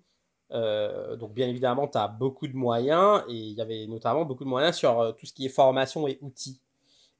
[0.51, 4.43] Euh, donc bien évidemment, tu as beaucoup de moyens et il y avait notamment beaucoup
[4.43, 6.61] de moyens sur euh, tout ce qui est formation et outils.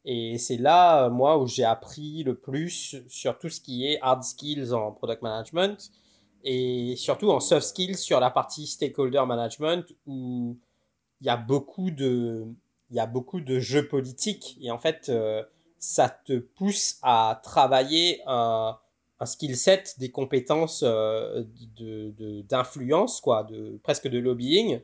[0.03, 4.23] Et c'est là, moi, où j'ai appris le plus sur tout ce qui est hard
[4.23, 5.91] skills en product management
[6.49, 10.57] et surtout en soft skills sur la partie stakeholder management où
[11.19, 12.45] il y a beaucoup de,
[12.89, 15.43] il y a beaucoup de jeux politiques et en fait, euh,
[15.77, 18.77] ça te pousse à travailler un,
[19.19, 21.43] un skill set, des compétences euh,
[21.75, 24.79] de, d'influence, quoi, de, presque de lobbying,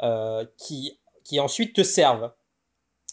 [0.00, 2.32] euh, qui, qui ensuite te servent.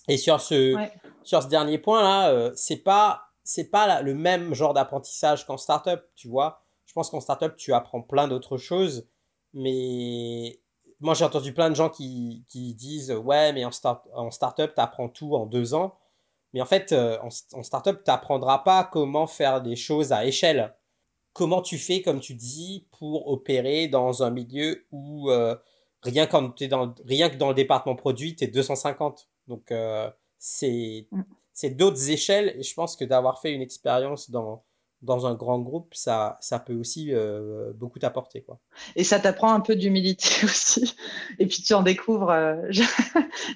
[0.08, 0.78] Et sur ce,
[1.24, 6.30] sur ce dernier point-là, c'est pas, c'est pas le même genre d'apprentissage qu'en startup, tu
[6.30, 6.64] vois.
[6.92, 9.08] Je pense qu'en startup, tu apprends plein d'autres choses,
[9.54, 10.60] mais
[11.00, 14.74] moi, j'ai entendu plein de gens qui, qui disent Ouais, mais en, start, en startup,
[14.76, 15.98] tu apprends tout en deux ans.
[16.52, 20.26] Mais en fait, euh, en, en startup, tu n'apprendras pas comment faire des choses à
[20.26, 20.76] échelle.
[21.32, 25.56] Comment tu fais, comme tu dis, pour opérer dans un milieu où euh,
[26.04, 29.30] rien, quand es dans, rien que dans le département produit, tu es 250.
[29.48, 31.08] Donc, euh, c'est
[31.54, 32.54] c'est d'autres échelles.
[32.58, 34.66] Et je pense que d'avoir fait une expérience dans,
[35.02, 38.42] dans un grand groupe, ça, ça peut aussi euh, beaucoup t'apporter.
[38.42, 38.60] Quoi.
[38.96, 40.96] Et ça t'apprend un peu d'humilité aussi.
[41.40, 42.30] Et puis tu en découvres.
[42.30, 42.84] Euh, je,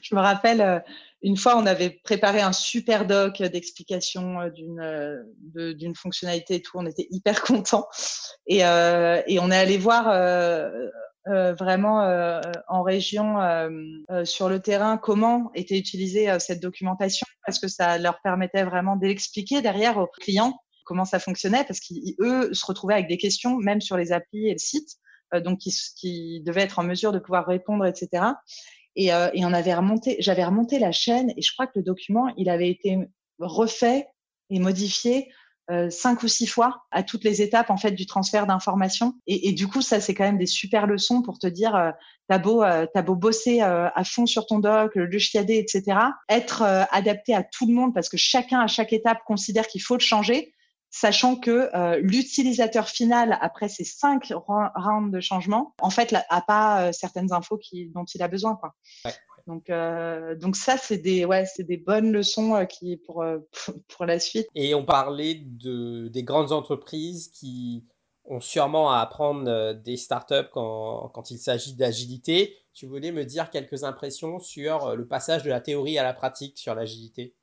[0.01, 0.79] je, me rappelle, euh,
[1.21, 6.77] une fois, on avait préparé un super doc d'explication d'une, d'une fonctionnalité et tout.
[6.77, 7.87] On était hyper contents.
[8.47, 10.05] Et, et on est allé voir
[11.25, 13.37] vraiment en région,
[14.23, 19.63] sur le terrain, comment était utilisée cette documentation, parce que ça leur permettait vraiment d'expliquer
[19.63, 20.53] derrière aux clients
[20.85, 24.53] comment ça fonctionnait parce qu'eux se retrouvaient avec des questions même sur les applis et
[24.53, 24.95] le site,
[25.33, 28.23] euh, donc qui, qui devaient être en mesure de pouvoir répondre, etc.
[28.95, 31.83] Et, euh, et on avait remonté, j'avais remonté la chaîne et je crois que le
[31.83, 32.97] document, il avait été
[33.39, 34.07] refait
[34.49, 35.29] et modifié
[35.71, 39.15] euh, cinq ou six fois à toutes les étapes en fait du transfert d'informations.
[39.25, 41.91] Et, et, du coup, ça c'est quand même des super leçons pour te dire, euh,
[42.27, 45.97] t'as beau, euh, t'as beau bosser euh, à fond sur ton doc, le chiadé, etc.
[46.29, 49.95] Être adapté à tout le monde parce que chacun à chaque étape considère qu'il faut
[49.95, 50.53] le changer
[50.95, 56.87] sachant que euh, l'utilisateur final, après ces cinq rounds de changement, en fait, n'a pas
[56.87, 58.55] euh, certaines infos qui, dont il a besoin.
[58.55, 58.73] Quoi.
[59.45, 63.25] Donc, euh, donc ça, c'est des, ouais, c'est des bonnes leçons qui pour,
[63.89, 64.47] pour la suite.
[64.55, 67.83] Et on parlait de, des grandes entreprises qui
[68.23, 72.55] ont sûrement à apprendre des startups quand, quand il s'agit d'agilité.
[72.73, 76.57] Tu voulais me dire quelques impressions sur le passage de la théorie à la pratique
[76.57, 77.35] sur l'agilité?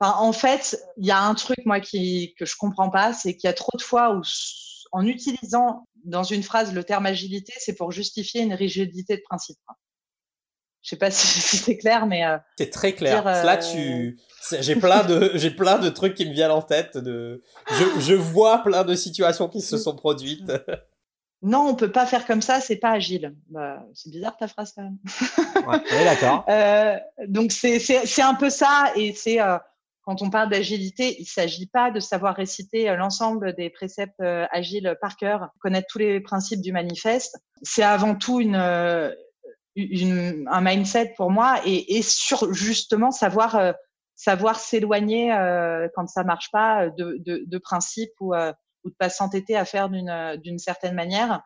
[0.00, 3.48] En fait, il y a un truc moi qui que je comprends pas, c'est qu'il
[3.48, 4.22] y a trop de fois où
[4.92, 9.58] en utilisant dans une phrase le terme agilité, c'est pour justifier une rigidité de principe.
[10.82, 13.24] Je sais pas si c'est clair, mais euh, c'est très clair.
[13.24, 14.20] Là, tu,
[14.52, 16.96] euh, j'ai plein de, j'ai plein de trucs qui me viennent en tête.
[16.96, 20.52] De, je, je vois plein de situations qui se sont produites.
[21.42, 23.34] Non, on peut pas faire comme ça, c'est pas agile.
[23.50, 24.98] Bah, c'est bizarre ta phrase quand même.
[25.66, 26.44] ouais, d'accord.
[26.48, 26.96] Euh,
[27.28, 29.58] donc c'est c'est un peu ça et c'est euh,
[30.06, 34.20] quand on parle d'agilité, il ne s'agit pas de savoir réciter euh, l'ensemble des préceptes
[34.20, 37.36] euh, agiles par cœur, connaître tous les principes du manifeste.
[37.62, 39.12] C'est avant tout une, euh,
[39.74, 43.74] une, un mindset pour moi et, et sur justement savoir
[44.14, 45.28] savoir s'éloigner
[45.94, 49.90] quand ça marche pas de, de, de principes ou, ou de pas s'entêter à faire
[49.90, 51.42] d'une d'une certaine manière.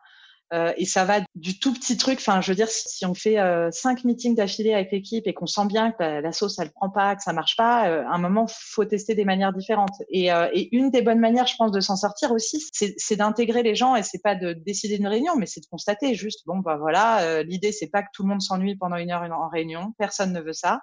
[0.53, 2.19] Euh, et ça va du tout petit truc.
[2.19, 5.45] Enfin, je veux dire, si on fait euh, cinq meetings d'affilée avec l'équipe et qu'on
[5.45, 8.17] sent bien que la, sauce elle prend pas, que ça marche pas, euh, à un
[8.17, 9.95] moment faut tester des manières différentes.
[10.09, 13.75] Et, et une des bonnes manières, je pense, de s'en sortir aussi, c'est d'intégrer les
[13.75, 16.77] gens et c'est pas de décider d'une réunion, mais c'est de constater juste bon bah
[16.77, 20.33] voilà, l'idée c'est pas que tout le monde s'ennuie pendant une heure en réunion, personne
[20.33, 20.81] ne veut ça.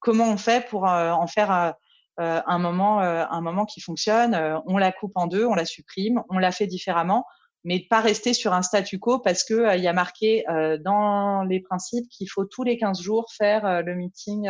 [0.00, 1.74] Comment on fait pour en faire
[2.18, 4.38] un moment, un moment qui fonctionne?
[4.66, 7.24] On la coupe en deux, on la supprime, on la fait différemment
[7.64, 10.78] mais pas rester sur un statu quo parce que euh, il y a marqué euh,
[10.78, 14.48] dans les principes qu'il faut tous les 15 jours faire euh, le meeting.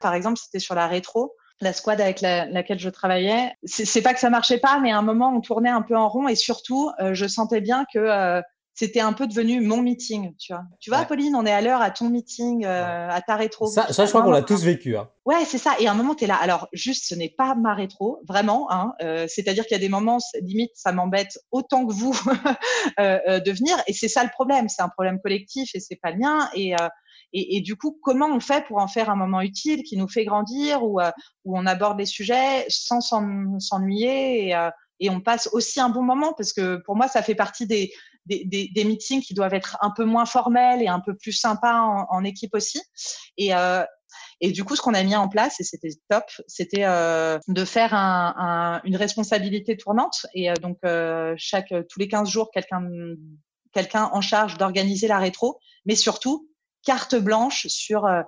[0.00, 3.52] par exemple, c'était sur la rétro, la squad avec laquelle je travaillais.
[3.64, 6.08] C'est pas que ça marchait pas, mais à un moment on tournait un peu en
[6.08, 8.42] rond et surtout je sentais bien que
[8.74, 10.62] c'était un peu devenu mon meeting, tu vois.
[10.80, 13.66] Tu vois, Pauline, on est à l'heure à ton meeting, euh, à ta rétro.
[13.66, 14.96] Ça, je crois qu'on l'a tous vécu.
[14.96, 15.10] Hein.
[15.26, 15.74] Ouais, c'est ça.
[15.78, 16.36] Et à un moment, tu es là.
[16.36, 18.72] Alors, juste, ce n'est pas ma rétro, vraiment.
[18.72, 18.92] Hein.
[19.02, 22.18] Euh, C'est-à-dire qu'il y a des moments, limite, ça m'embête autant que vous
[22.98, 23.76] euh, euh, de venir.
[23.86, 24.70] Et c'est ça le problème.
[24.70, 26.48] C'est un problème collectif et c'est pas le mien.
[26.54, 26.88] Et, euh,
[27.34, 30.08] et, et, du coup, comment on fait pour en faire un moment utile qui nous
[30.08, 31.00] fait grandir ou
[31.44, 34.68] où on aborde les sujets sans s'ennuyer et,
[35.00, 36.34] et on passe aussi un bon moment?
[36.34, 37.90] Parce que pour moi, ça fait partie des,
[38.26, 41.32] des, des, des, meetings qui doivent être un peu moins formels et un peu plus
[41.32, 42.80] sympas en, en équipe aussi.
[43.36, 43.84] Et, euh,
[44.40, 47.64] et du coup, ce qu'on a mis en place, et c'était top, c'était euh, de
[47.64, 50.26] faire un, un, une responsabilité tournante.
[50.34, 52.82] Et euh, donc, euh, chaque tous les 15 jours, quelqu'un
[53.72, 56.50] quelqu'un en charge d'organiser la rétro, mais surtout
[56.84, 58.20] carte blanche sur euh,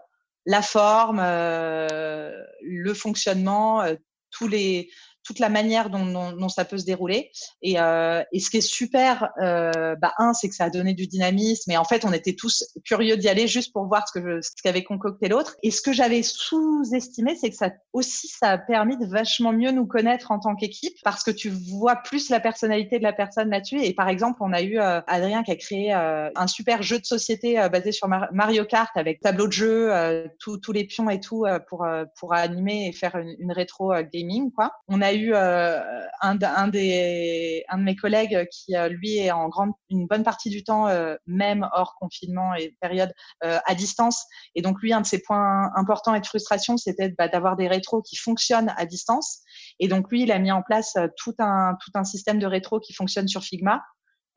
[0.47, 3.83] la forme, le fonctionnement,
[4.31, 4.91] tous les
[5.25, 7.31] toute la manière dont, dont, dont, ça peut se dérouler.
[7.63, 10.95] Et, euh, et ce qui est super, euh, bah, un, c'est que ça a donné
[10.95, 11.71] du dynamisme.
[11.71, 14.51] Et en fait, on était tous curieux d'y aller juste pour voir ce que ce
[14.63, 15.57] qu'avait concocté l'autre.
[15.63, 19.71] Et ce que j'avais sous-estimé, c'est que ça aussi, ça a permis de vachement mieux
[19.71, 23.51] nous connaître en tant qu'équipe parce que tu vois plus la personnalité de la personne
[23.51, 23.83] là-dessus.
[23.83, 26.99] Et par exemple, on a eu euh, Adrien qui a créé euh, un super jeu
[26.99, 31.09] de société euh, basé sur Mario Kart avec tableau de jeu, euh, tous les pions
[31.11, 31.87] et tout pour
[32.19, 34.73] pour animer et faire une, une rétro gaming quoi.
[34.89, 35.81] On a eu euh,
[36.21, 36.35] un,
[36.69, 40.65] des, un de mes collègues qui, euh, lui, est en grande, une bonne partie du
[40.65, 44.25] temps, euh, même hors confinement et période, à distance.
[44.55, 47.69] Et donc, lui, un de ses points importants et de frustration, c'était bah, d'avoir des
[47.69, 49.41] rétros qui fonctionnent à distance.
[49.81, 52.81] Et donc, lui, il a mis en place tout un, tout un système de rétro
[52.81, 53.83] qui fonctionne sur Figma.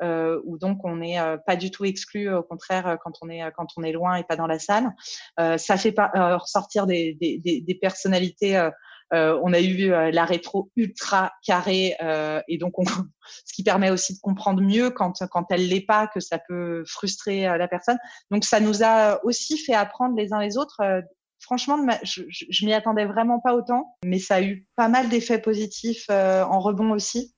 [0.04, 3.82] Où donc on n'est pas du tout exclu, au contraire quand on est quand on
[3.82, 4.94] est loin et pas dans la salle.
[5.40, 8.70] Euh, ça fait pas ressortir des, des, personnalités
[9.12, 12.84] on a eu euh, la rétro ultra carrée euh, et donc on,
[13.46, 16.84] ce qui permet aussi de comprendre mieux quand quand elle l'est pas que ça peut
[16.86, 17.98] frustrer la personne.
[18.32, 20.82] Donc ça nous a aussi fait apprendre les uns les autres
[21.39, 25.39] franchement, je, je, m'y attendais vraiment pas autant, mais ça a eu pas mal d'effets
[25.39, 27.36] positifs en rebond aussi.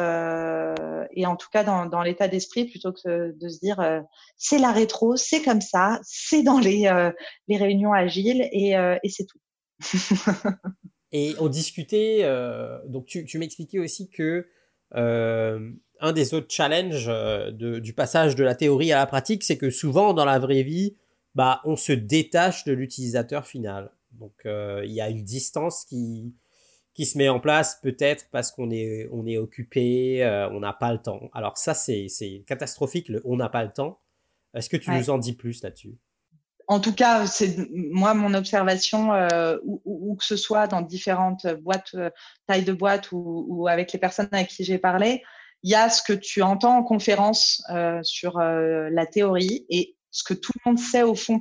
[0.00, 4.00] Euh, et en tout cas, dans, dans l'état d'esprit, plutôt que de se dire euh,
[4.36, 7.10] c'est la rétro, c'est comme ça, c'est dans les, euh,
[7.48, 9.40] les réunions agiles et, et c'est tout.
[11.12, 14.46] Et on discutait, euh, donc tu, tu m'expliquais aussi que
[14.94, 15.70] euh,
[16.00, 19.58] un des autres challenges euh, de, du passage de la théorie à la pratique, c'est
[19.58, 20.96] que souvent dans la vraie vie,
[21.34, 23.92] bah, on se détache de l'utilisateur final.
[24.12, 26.34] Donc euh, il y a une distance qui,
[26.94, 30.72] qui se met en place peut-être parce qu'on est, on est occupé, euh, on n'a
[30.72, 31.30] pas le temps.
[31.32, 32.08] Alors ça, c'est
[32.46, 34.00] catastrophique, le on n'a pas le temps.
[34.54, 34.98] Est-ce que tu ouais.
[34.98, 35.96] nous en dis plus là-dessus?
[36.70, 41.96] En tout cas, c'est moi mon observation, euh, où, que ce soit dans différentes boîtes,
[41.96, 42.10] euh,
[42.46, 45.24] tailles de boîte ou, ou, avec les personnes avec qui j'ai parlé,
[45.64, 49.96] il y a ce que tu entends en conférence euh, sur euh, la théorie et
[50.12, 51.40] ce que tout le monde sait au fond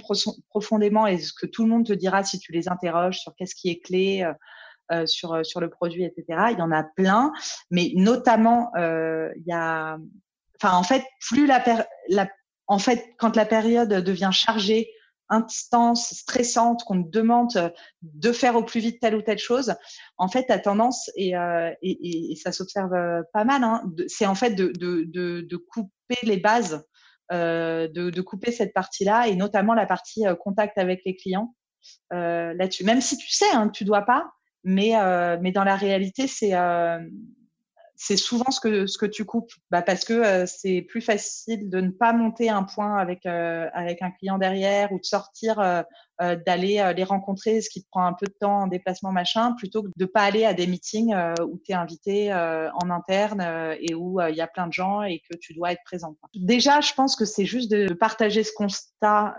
[0.50, 3.54] profondément et ce que tout le monde te dira si tu les interroges sur qu'est-ce
[3.54, 4.24] qui est clé.
[4.92, 6.46] Euh, sur sur le produit, etc.
[6.50, 7.32] Il y en a plein,
[7.70, 10.00] mais notamment il y a,
[10.60, 11.63] enfin en fait plus la,
[12.08, 12.28] la
[12.65, 14.89] en fait quand la période devient chargée
[15.30, 17.70] instance stressante qu'on te demande euh,
[18.02, 19.76] de faire au plus vite telle ou telle chose,
[20.18, 24.26] en fait, tu as tendance, et, euh, et, ça s'observe euh, pas mal, hein, c'est
[24.26, 26.84] en fait de, couper les bases,
[27.32, 31.54] de, couper cette partie-là, et notamment la partie contact avec les clients
[32.12, 32.84] là-dessus.
[32.84, 34.32] Même si tu sais, hein, tu dois pas,
[34.63, 34.94] mais,
[35.42, 36.54] mais dans la réalité, c'est
[38.02, 39.52] c'est souvent ce que ce que tu coupes.
[39.72, 43.68] Bah parce que euh, c'est plus facile de ne pas monter un point avec euh,
[43.74, 45.60] avec un client derrière ou de sortir
[46.21, 48.67] euh, euh, d'aller euh, les rencontrer, ce qui te prend un peu de temps en
[48.67, 52.34] déplacement machin, plutôt que de pas aller à des meetings euh, où tu es invité
[52.34, 53.41] en interne
[53.79, 56.15] et où il y a plein de gens et que tu dois être présent.
[56.36, 59.36] Déjà, je pense que c'est juste de partager ce constat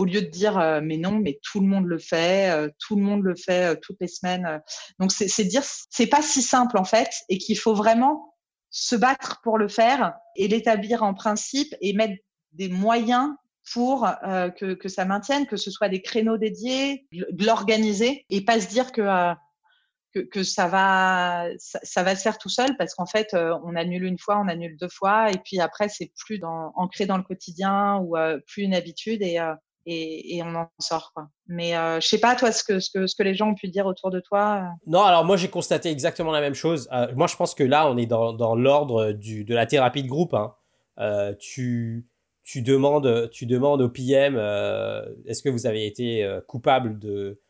[0.00, 3.22] au lieu de dire mais non, mais tout le monde le fait, tout le monde
[3.22, 4.60] le fait toutes les semaines.
[4.98, 8.34] Donc c'est dire c'est pas si simple en fait et qu'il faut vraiment
[8.70, 12.20] se battre pour le faire et l'établir en principe et mettre
[12.52, 13.30] des moyens
[13.72, 18.44] pour euh, que, que, ça maintienne, que ce soit des créneaux dédiés, de l'organiser et
[18.44, 19.34] pas se dire que, euh,
[20.12, 24.04] que, ça, va, ça, va se faire tout seul parce qu'en fait, euh, on annule
[24.04, 27.98] une fois, on annule deux fois et puis après, c'est plus ancré dans le quotidien
[27.98, 29.40] ou euh, plus une habitude et,
[29.86, 31.12] et, et, on en sort.
[31.14, 31.28] Quoi.
[31.46, 33.54] Mais euh, je sais pas, toi, ce que, ce, que, ce que les gens ont
[33.54, 34.70] pu dire autour de toi.
[34.86, 36.88] Non, alors moi, j'ai constaté exactement la même chose.
[37.16, 40.34] moi, je pense que là, on est dans, dans l'ordre de la thérapie de groupe.
[40.34, 41.34] Hein.
[41.40, 42.06] tu
[42.42, 47.40] tu demandes, tu demandes au PM euh, est-ce que vous avez été euh, coupable de,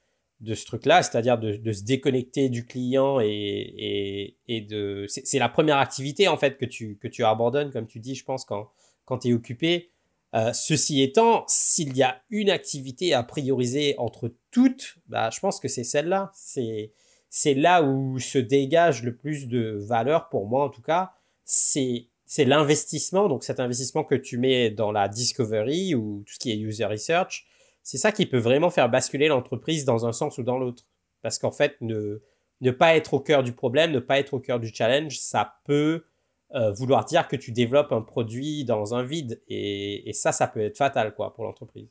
[0.41, 5.07] de ce truc-là, c'est-à-dire de, de, se déconnecter du client et, et, et de.
[5.09, 8.25] C'est la première activité en fait que tu, que tu abandonnes, comme tu dis, je
[8.25, 8.71] pense, quand,
[9.05, 9.91] quand tu es occupé.
[10.35, 15.61] Euh, ceci étant, s'il y a une activité à prioriser entre toutes, bah, je pense
[15.61, 16.31] que c'est celle-là.
[16.35, 16.93] C'est,
[17.29, 21.13] c'est là où se dégage le plus de valeur pour moi en tout cas.
[21.45, 26.39] C'est, c'est l'investissement, donc cet investissement que tu mets dans la discovery ou tout ce
[26.39, 27.45] qui est user research,
[27.83, 30.85] c'est ça qui peut vraiment faire basculer l'entreprise dans un sens ou dans l'autre.
[31.21, 34.61] Parce qu'en fait, ne, pas être au cœur du problème, ne pas être au cœur
[34.61, 36.07] du challenge, ça peut
[36.55, 39.43] euh, vouloir dire que tu développes un produit dans un vide.
[39.49, 41.91] Et, ça, ça peut être fatal quoi, pour l'entreprise.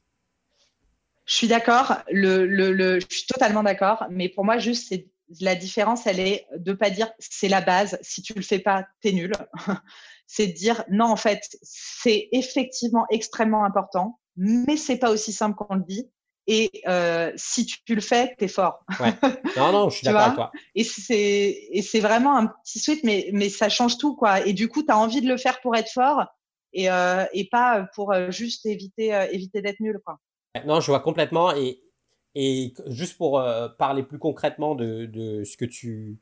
[1.26, 5.06] Je suis d'accord, le, je suis totalement d'accord, mais pour moi, juste, c'est
[5.40, 8.86] la différence, elle est de pas dire c'est la base, si tu le fais pas,
[9.02, 9.32] t'es nul.
[10.28, 15.56] c'est de dire non, en fait, c'est effectivement extrêmement important, mais c'est pas aussi simple
[15.56, 16.10] qu'on le dit.
[16.48, 18.84] Et euh, si tu, le fais, tu es fort.
[19.00, 19.14] Ouais.
[19.58, 20.52] Non, non, je suis d'accord avec toi.
[20.76, 24.16] Et c'est vraiment un petit switch, mais, mais ça change tout.
[24.16, 24.46] quoi.
[24.46, 26.26] Et du coup, tu as envie de le faire pour être fort
[26.74, 30.00] et, euh, et pas pour euh, juste éviter, euh, éviter d'être nul.
[30.04, 30.18] Quoi.
[30.66, 31.54] Non, je vois complètement.
[31.56, 31.82] Et,
[32.36, 36.20] et juste pour euh, parler plus concrètement de, de, ce, que tu,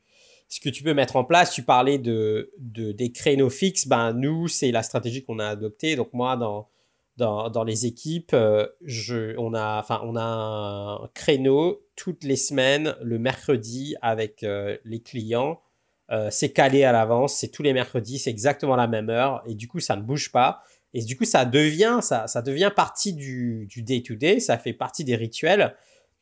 [0.48, 3.86] ce que tu peux mettre en place, tu parlais de, de des créneaux fixes.
[3.86, 5.96] Ben, nous, c'est la stratégie qu'on a adoptée.
[5.96, 6.68] Donc, moi, dans
[7.16, 13.18] dans, les équipes, euh, je, on, a, on a un créneau toutes les semaines, le
[13.18, 15.60] mercredi, avec euh, les clients.
[16.30, 19.68] C'est calé à l'avance, c'est tous les mercredis, c'est exactement la même heure, et du
[19.68, 20.64] coup, ça ne bouge pas.
[20.92, 25.14] Et du coup, ça devient, ça, ça devient partie du day-to-day, ça fait partie des
[25.14, 25.76] rituels.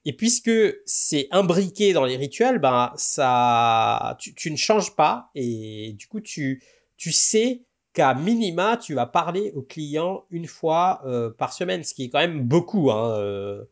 [0.04, 0.50] Et puisque
[0.86, 6.62] c'est imbriqué dans les rituels, ben, ça, tu, ne changes pas, et du coup, tu,
[6.96, 11.94] tu sais qu'à minima, tu vas parler au client une fois euh, par semaine, ce
[11.94, 12.90] qui est quand même beaucoup.
[12.90, 13.64] Hein, euh.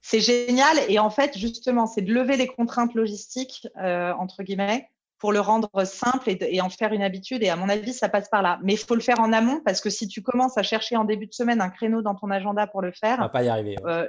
[0.00, 0.78] C'est génial.
[0.88, 4.88] Et en fait, justement, c'est de lever les contraintes logistiques, euh, entre guillemets,
[5.24, 7.42] pour le rendre simple et, en faire une habitude.
[7.42, 8.58] Et à mon avis, ça passe par là.
[8.62, 11.04] Mais il faut le faire en amont parce que si tu commences à chercher en
[11.04, 13.74] début de semaine un créneau dans ton agenda pour le faire, va pas y arriver.
[13.86, 14.06] Euh,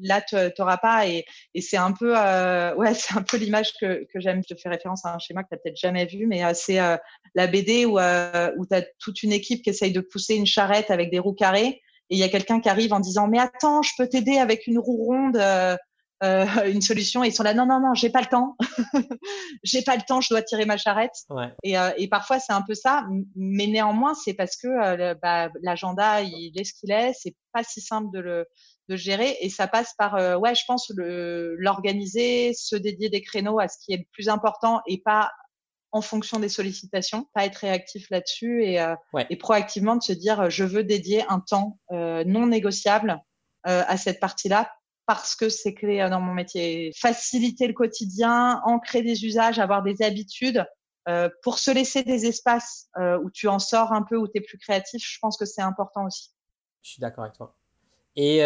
[0.00, 1.06] là, tu n'auras pas.
[1.06, 1.24] Et,
[1.60, 4.42] c'est un peu, euh, ouais, c'est un peu l'image que, que j'aime.
[4.42, 6.50] Je te fais référence à un schéma que tu n'as peut-être jamais vu, mais euh,
[6.52, 6.78] c'est
[7.36, 10.90] la BD où, où tu as toute une équipe qui essaye de pousser une charrette
[10.90, 11.80] avec des roues carrées.
[12.10, 14.66] Et il y a quelqu'un qui arrive en disant mais attends, je peux t'aider avec
[14.66, 15.38] une roue ronde
[16.22, 18.56] euh, une solution et ils sont là non non non j'ai pas le temps.
[19.62, 21.14] J'ai pas le temps je dois tirer ma charrette.
[21.62, 25.50] Et, euh, et, parfois c'est un peu ça mais néanmoins c'est parce que euh, bah,
[25.62, 28.46] l'agenda il est ce qu'il est c'est pas si simple de le
[28.88, 33.58] de gérer et ça passe par euh, ouais je pense l'organiser se dédier des créneaux
[33.58, 35.32] à ce qui est le plus important et pas
[35.92, 38.84] en fonction des sollicitations, pas être réactif là-dessus et,
[39.30, 43.22] et proactivement de se dire je veux dédier un temps non négociable
[43.62, 44.70] à cette partie-là
[45.06, 46.92] parce que c'est clé euh, dans mon métier.
[47.00, 50.64] Faciliter le quotidien, ancrer des usages, avoir des habitudes.
[51.08, 54.38] Euh, pour se laisser des espaces euh, où tu en sors un peu, où tu
[54.38, 56.30] es plus créatif, je pense que c'est important aussi.
[56.82, 57.54] Je suis d'accord avec toi.
[58.16, 58.38] Et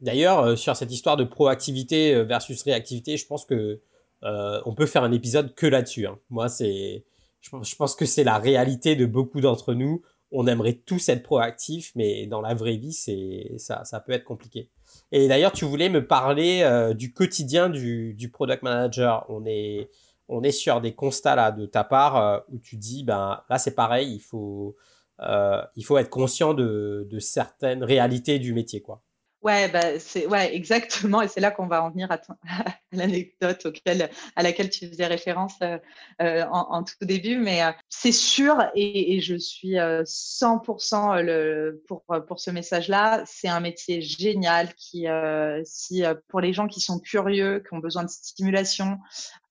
[0.00, 3.80] d'ailleurs, sur cette histoire de proactivité versus réactivité, je pense que
[4.22, 6.08] on peut faire un épisode que là-dessus.
[6.08, 6.18] Hein.
[6.28, 7.04] Moi, c'est,
[7.40, 10.02] je, je, pense que c'est la réalité de beaucoup d'entre nous.
[10.32, 14.24] On aimerait tous être proactifs, mais dans la vraie vie, c'est ça, ça peut être
[14.24, 14.70] compliqué.
[15.12, 19.26] Et d'ailleurs, tu voulais me parler euh, du quotidien du, du, product manager.
[19.28, 19.90] On est,
[20.28, 23.58] on est sur des constats là de ta part euh, où tu dis, ben là
[23.58, 24.76] c'est pareil, il faut,
[25.20, 29.02] euh, il faut être conscient de, de certaines réalités du métier, quoi.
[29.42, 32.20] Ouais, bah, c'est ouais, exactement, et c'est là qu'on va en venir à,
[32.92, 35.78] l'anecdote auquel, à laquelle tu faisais référence euh,
[36.20, 37.38] euh en, en, tout début.
[37.38, 43.22] Mais euh, c'est sûr, et, et, je suis 100% euh, le, pour pour ce message-là,
[43.24, 45.06] c'est un métier génial qui,
[45.64, 48.98] si pour les gens qui sont curieux, qui ont besoin de stimulation,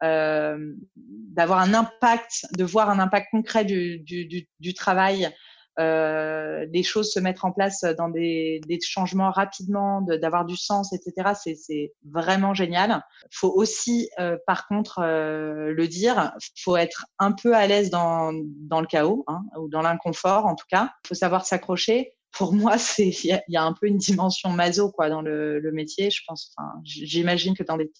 [0.02, 5.34] d'avoir un impact, de voir un impact concret du, du, du, du travail
[5.80, 10.94] euh, des choses se mettre en place dans des, des changements rapidement, d'avoir du sens,
[10.94, 11.32] etc.
[11.56, 13.04] C'est vraiment génial.
[13.32, 18.32] Faut aussi, euh, par contre, euh, le dire, faut être un peu à l'aise dans,
[18.34, 20.92] dans le chaos hein, ou dans l'inconfort, en tout cas.
[21.08, 25.10] Faut savoir s'accrocher pour moi, c'est il y, a un peu une dimension maso quoi
[25.10, 26.10] dans le, le métier.
[26.10, 27.92] Je pense, enfin, j'imagine que dans des,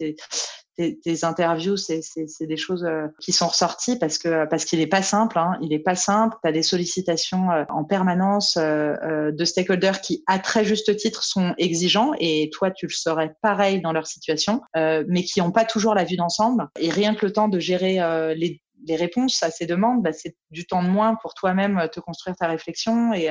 [0.80, 2.02] tes, interviews, c'est
[2.42, 5.38] des choses euh, qui sont ressorties parce que parce qu'il est pas simple.
[5.38, 6.38] Hein, il est pas simple.
[6.42, 11.24] Tu as des sollicitations euh, en permanence euh, de stakeholders qui, à très juste titre,
[11.24, 15.66] sont exigeants et toi, tu le serais pareil dans leur situation, mais qui n'ont pas
[15.66, 16.68] toujours la vue d'ensemble.
[16.80, 18.00] Et rien que le temps de gérer
[18.36, 22.00] les les réponses à ces demandes, bah, c'est du temps de moins pour toi-même te
[22.00, 23.30] construire ta réflexion et,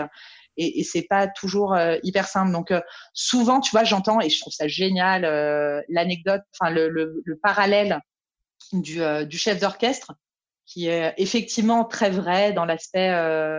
[0.58, 2.52] et, et c'est pas toujours euh, hyper simple.
[2.52, 2.80] Donc euh,
[3.14, 7.36] souvent, tu vois, j'entends et je trouve ça génial euh, l'anecdote, enfin le, le, le,
[7.38, 8.00] parallèle
[8.72, 10.12] du, du chef d'orchestre
[10.68, 13.58] qui est effectivement très vrai dans l'aspect euh,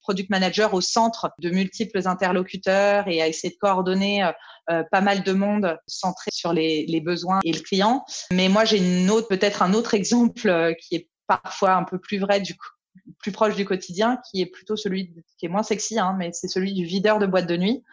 [0.00, 4.32] product manager au centre de multiples interlocuteurs et à essayer de coordonner euh,
[4.70, 8.04] euh, pas mal de monde centré sur les, les, besoins et le client.
[8.32, 12.18] Mais moi, j'ai une autre, peut-être un autre exemple qui est parfois un peu plus
[12.18, 12.68] vrai du coup
[13.18, 16.48] plus proche du quotidien, qui est plutôt celui qui est moins sexy, hein, mais c'est
[16.48, 17.84] celui du videur de boîte de nuit,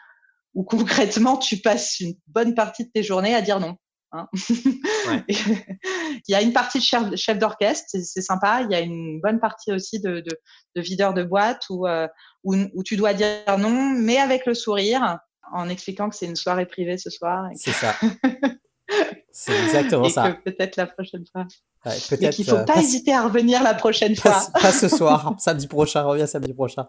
[0.53, 3.77] où concrètement tu passes une bonne partie de tes journées à dire non.
[4.11, 4.27] Hein.
[5.27, 8.61] il y a une partie de chef, d'orchestre, c'est sympa.
[8.61, 12.07] Il y a une bonne partie aussi de, de, videur de boîte euh,
[12.43, 15.17] où, où, tu dois dire non, mais avec le sourire,
[15.51, 17.49] en expliquant que c'est une soirée privée ce soir.
[17.55, 17.95] C'est ça.
[19.37, 20.37] c'est exactement et ça.
[20.45, 21.45] Peut-être la prochaine fois.
[21.85, 22.35] Ouais, peut-être.
[22.35, 24.41] qu'il faut euh, pas, hésiter à revenir la prochaine fois.
[24.53, 26.87] Pas, ce soir, samedi prochain, reviens samedi prochain.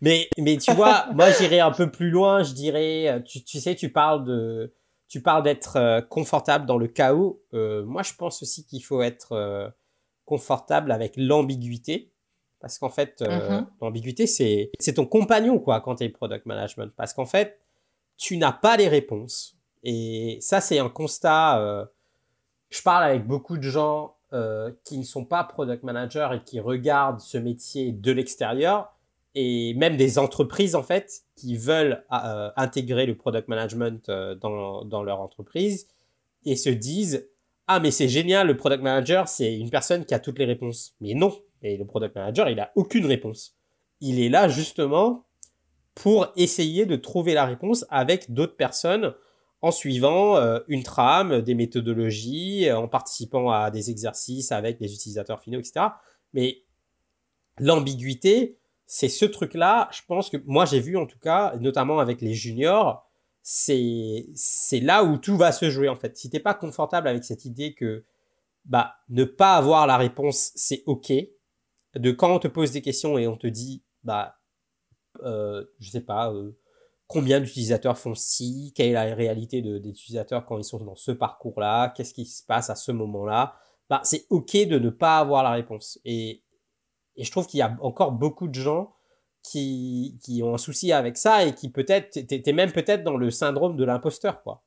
[0.00, 2.42] Mais, mais tu vois, moi j'irais un peu plus loin.
[2.42, 4.72] Je dirais, euh, tu, tu sais, tu parles de
[5.12, 7.44] tu parles d'être euh, confortable dans le chaos.
[7.52, 9.68] Euh, moi, je pense aussi qu'il faut être euh,
[10.24, 12.14] confortable avec l'ambiguïté.
[12.60, 13.66] Parce qu'en fait, mm-hmm.
[13.82, 16.90] l'ambiguïté, c'est, c'est ton compagnon, quoi, quand tu es product management.
[16.96, 17.60] Parce qu'en fait,
[18.16, 19.58] tu n'as pas les réponses.
[19.82, 21.88] Et ça, c'est un constat.
[22.70, 24.16] je parle avec beaucoup de gens
[24.84, 28.92] qui ne sont pas product managers et qui regardent ce métier de l'extérieur
[29.34, 34.84] et même des entreprises en fait qui veulent euh, intégrer le product management euh, dans,
[34.84, 35.88] dans, leur entreprise
[36.44, 37.28] et se disent
[37.66, 40.94] ah mais c'est génial le product manager c'est une personne qui a toutes les réponses
[41.00, 43.56] mais non et le product manager il a aucune réponse
[44.00, 45.24] il est là justement
[45.94, 49.14] pour essayer de trouver la réponse avec d'autres personnes
[49.62, 55.40] en suivant euh, une trame des méthodologies en participant à des exercices avec des utilisateurs
[55.40, 55.86] finaux etc
[56.34, 56.58] mais
[57.58, 58.58] l'ambiguïté
[58.94, 62.34] c'est ce truc-là, je pense que moi j'ai vu en tout cas, notamment avec les
[62.34, 63.08] juniors,
[63.40, 66.14] c'est c'est là où tout va se jouer en fait.
[66.18, 68.04] Si t'es pas confortable avec cette idée que
[68.66, 71.10] bah ne pas avoir la réponse c'est ok,
[71.94, 74.36] de quand on te pose des questions et on te dit bah
[75.22, 76.52] euh, je sais pas euh,
[77.12, 80.96] combien d'utilisateurs font ci, quelle est la réalité de, des utilisateurs quand ils sont dans
[80.96, 83.54] ce parcours-là, qu'est-ce qui se passe à ce moment-là,
[83.90, 86.42] bah c'est ok de ne pas avoir la réponse et
[87.16, 88.94] et je trouve qu'il y a encore beaucoup de gens
[89.42, 93.30] qui, qui ont un souci avec ça et qui peut-être, t'es même peut-être dans le
[93.30, 94.62] syndrome de l'imposteur, quoi.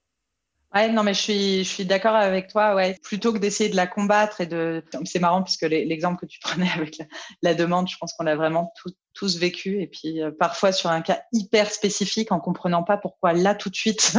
[0.76, 2.76] Ouais, non, mais je suis, je suis d'accord avec toi.
[2.76, 6.40] Ouais, plutôt que d'essayer de la combattre et de, c'est marrant puisque l'exemple que tu
[6.42, 6.98] prenais avec
[7.42, 8.74] la, demande, je pense qu'on l'a vraiment
[9.14, 9.82] tous vécu.
[9.82, 13.70] Et puis euh, parfois sur un cas hyper spécifique, en comprenant pas pourquoi là tout
[13.70, 14.14] de suite,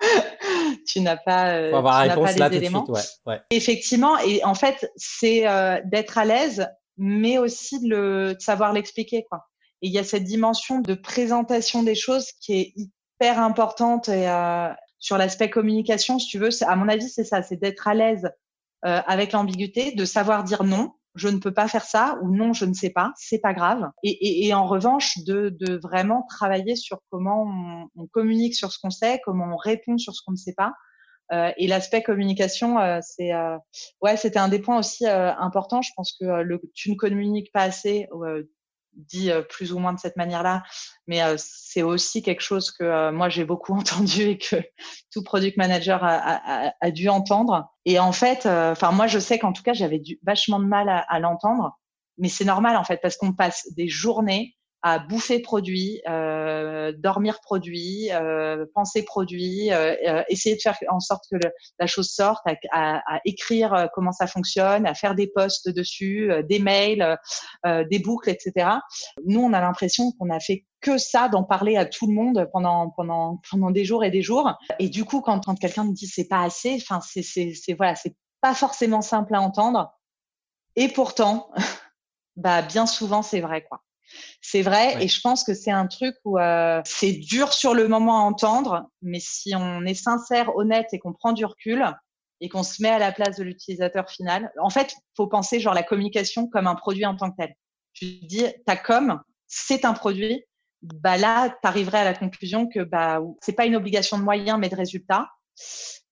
[0.86, 2.88] tu n'as pas, euh, avoir la réponse là tout de suite.
[2.88, 3.40] Ouais, ouais.
[3.50, 8.72] Effectivement, et en fait, c'est euh, d'être à l'aise mais aussi de, le, de savoir
[8.72, 9.24] l'expliquer.
[9.28, 9.46] Quoi.
[9.82, 14.28] Et il y a cette dimension de présentation des choses qui est hyper importante et,
[14.28, 14.68] euh,
[15.04, 16.48] sur l'aspect communication, si tu veux.
[16.62, 18.30] À mon avis, c'est ça, c'est d'être à l'aise
[18.86, 22.54] euh, avec l'ambiguïté, de savoir dire non, je ne peux pas faire ça ou non,
[22.54, 23.90] je ne sais pas, c'est pas grave.
[24.02, 27.46] Et, en revanche, de, vraiment travailler sur comment
[27.94, 30.72] on, communique sur ce qu'on sait, comment on répond sur ce qu'on ne sait pas,
[31.34, 33.32] euh, et l'aspect communication, euh, c'est
[34.00, 35.82] ouais, c'était un des points aussi importants.
[35.82, 38.08] Je pense que le, tu ne communiques pas assez,
[38.96, 40.62] dit plus ou moins de cette manière-là,
[41.06, 44.56] mais c'est aussi quelque chose que moi j'ai beaucoup entendu et que
[45.12, 47.68] tout product manager a, a, a dû entendre.
[47.84, 50.98] Et en fait, enfin moi je sais qu'en tout cas j'avais vachement de mal à,
[50.98, 51.78] à l'entendre,
[52.18, 54.53] mais c'est normal en fait parce qu'on passe des journées
[54.86, 61.00] à bouffer produit, euh, dormir produit, euh, penser produit, euh, euh, essayer de faire en
[61.00, 61.38] sorte que
[61.78, 65.70] la chose sorte, à, à, à, écrire euh, comment ça fonctionne, à faire des posts
[65.70, 67.16] dessus, euh, des mails,
[67.64, 68.68] des boucles, etc.
[69.24, 72.46] Nous, on a l'impression qu'on a fait que ça, d'en parler à tout le monde
[72.52, 74.52] pendant pendant pendant des jours et des jours.
[74.78, 77.94] Et du coup, quand, quand quelqu'un me dit c'est pas assez, enfin c'est c'est voilà,
[77.94, 79.94] c'est pas forcément simple à entendre.
[80.76, 81.48] Et pourtant,
[82.36, 83.80] bah bien souvent c'est vrai quoi.
[84.40, 87.88] C'est vrai, et je pense que c'est un truc où euh, c'est dur sur le
[87.88, 91.84] moment à entendre, mais si on est sincère, honnête et qu'on prend du recul
[92.40, 95.74] et qu'on se met à la place de l'utilisateur final, en fait, faut penser genre
[95.74, 97.54] la communication comme un produit en tant que tel.
[97.94, 100.44] Tu dis, ta com, c'est un produit.
[100.82, 104.58] Bah là, tu arriverais à la conclusion que bah c'est pas une obligation de moyens,
[104.58, 105.30] mais de résultat.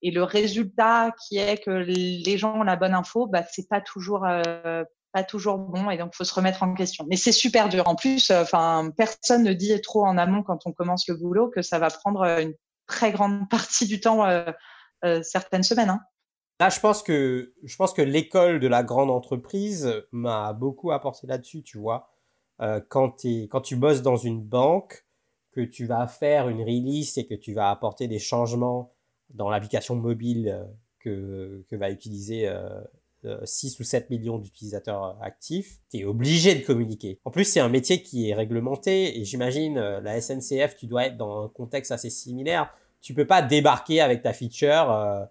[0.00, 3.80] Et le résultat qui est que les gens ont la bonne info, bah c'est pas
[3.80, 7.04] toujours euh, pas toujours bon et donc faut se remettre en question.
[7.08, 7.86] Mais c'est super dur.
[7.86, 11.50] En plus, euh, enfin, personne ne dit trop en amont quand on commence le boulot
[11.50, 12.54] que ça va prendre une
[12.86, 14.50] très grande partie du temps, euh,
[15.04, 15.90] euh, certaines semaines.
[15.90, 16.00] Hein.
[16.60, 21.26] Là, je pense que je pense que l'école de la grande entreprise m'a beaucoup apporté
[21.26, 21.62] là-dessus.
[21.62, 22.08] Tu vois,
[22.88, 25.04] quand, es, quand tu bosses dans une banque,
[25.50, 28.94] que tu vas faire une release et que tu vas apporter des changements
[29.30, 30.66] dans l'application mobile
[31.00, 32.48] que, que va utiliser
[33.44, 37.20] 6 ou 7 millions d'utilisateurs actifs, tu es obligé de communiquer.
[37.24, 41.16] En plus, c'est un métier qui est réglementé et j'imagine la SNCF, tu dois être
[41.16, 42.72] dans un contexte assez similaire.
[43.00, 45.28] Tu peux pas débarquer avec ta feature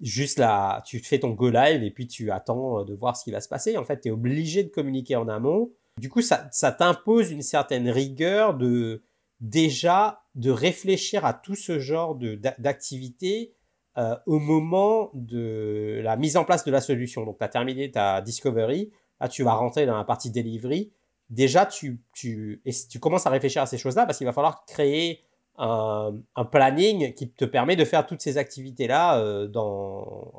[0.00, 3.30] juste là, tu fais ton go live et puis tu attends de voir ce qui
[3.30, 3.76] va se passer.
[3.76, 5.70] En fait, tu es obligé de communiquer en amont.
[5.98, 9.02] Du coup, ça, t'impose une certaine rigueur de
[9.40, 12.18] déjà de réfléchir à tout ce genre
[12.58, 13.54] d'activité
[13.98, 17.24] euh, au moment de la mise en place de la solution.
[17.24, 20.92] Donc, tu as terminé ta discovery, là, tu vas rentrer dans la partie delivery.
[21.28, 24.64] Déjà, tu, tu, et tu commences à réfléchir à ces choses-là parce qu'il va falloir
[24.64, 25.24] créer
[25.58, 29.48] un, planning qui te permet de faire toutes ces activités-là euh,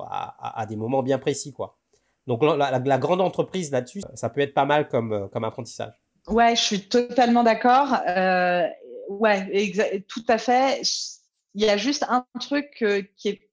[0.10, 1.54] à, des moments bien précis.
[1.54, 1.78] quoi.
[2.28, 5.94] Donc, la, grande entreprise là-dessus, ça peut être pas mal comme, comme apprentissage.
[6.28, 7.96] Ouais, je suis totalement d'accord.
[8.08, 8.68] Euh,
[9.10, 10.82] ouais, tout à fait.
[11.54, 13.52] Il y a juste un truc euh, qui est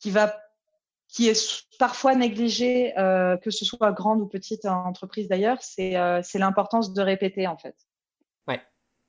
[0.00, 0.38] qui va
[1.08, 6.20] qui est parfois négligé, euh, que ce soit grande ou petite entreprise d'ailleurs, c'est euh,
[6.34, 7.74] l'importance de répéter en fait.
[8.46, 8.60] Ouais.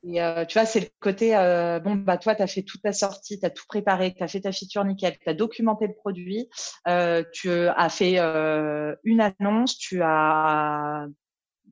[0.03, 2.82] Et euh, tu vois, c'est le côté, euh, bon, bah toi, tu as fait toute
[2.82, 5.88] ta sortie, tu as tout préparé, tu as fait ta feature nickel, tu as documenté
[5.88, 6.49] le produit,
[7.34, 8.18] tu as fait
[9.03, 11.05] une annonce, tu as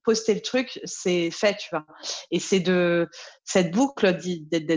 [0.08, 1.86] poster le truc, c'est fait, tu vois.
[2.32, 3.10] Et c'est de
[3.44, 4.18] cette boucle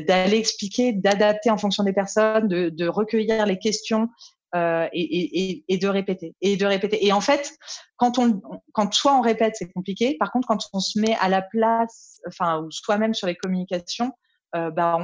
[0.02, 4.08] d'aller expliquer, d'adapter en fonction des personnes, de, recueillir les questions
[4.56, 7.06] euh, et, de répéter et de répéter.
[7.06, 7.52] Et en fait,
[7.96, 10.16] quand on, quand soit on répète, c'est compliqué.
[10.18, 14.10] Par contre, quand on se met à la place, enfin, ou soi-même sur les communications,
[14.56, 14.98] euh, bah,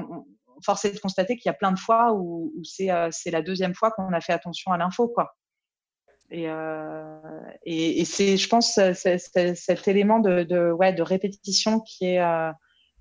[0.64, 3.76] force est de constater qu'il y a plein de fois où, euh, c'est la deuxième
[3.76, 5.36] fois qu'on a fait attention à l'info, quoi.
[6.30, 7.18] Et, euh,
[7.64, 12.50] et, et c'est, je pense, cet élément de, de, ouais, de répétition qui est, euh,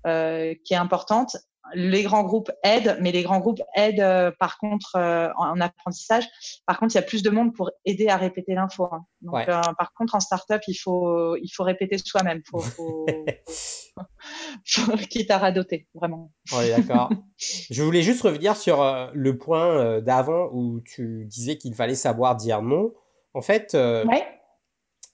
[0.06, 1.36] euh, qui est importante.
[1.74, 4.94] Les grands groupes aident, mais les grands groupes aident euh, par contre
[5.36, 6.24] en, apprentissage.
[6.64, 8.84] Par contre, il y a plus de monde pour aider à répéter l'info.
[8.92, 9.04] Hein.
[9.20, 9.46] Donc, ouais.
[9.46, 12.42] Par contre, en startup, il faut, il faut répéter soi-même.
[12.48, 13.06] Faut, faut,
[14.64, 16.30] faut, quitte à radoter, vraiment.
[16.52, 17.10] Oui, d'accord.
[17.38, 22.62] Je voulais juste revenir sur le point d'avant où tu disais qu'il fallait savoir dire
[22.62, 22.92] non.
[23.36, 24.02] En fait, euh,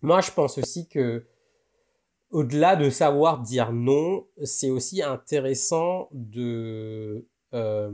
[0.00, 1.26] moi, je pense aussi que
[2.30, 7.90] au-delà de savoir dire non, c'est aussi intéressant de, euh,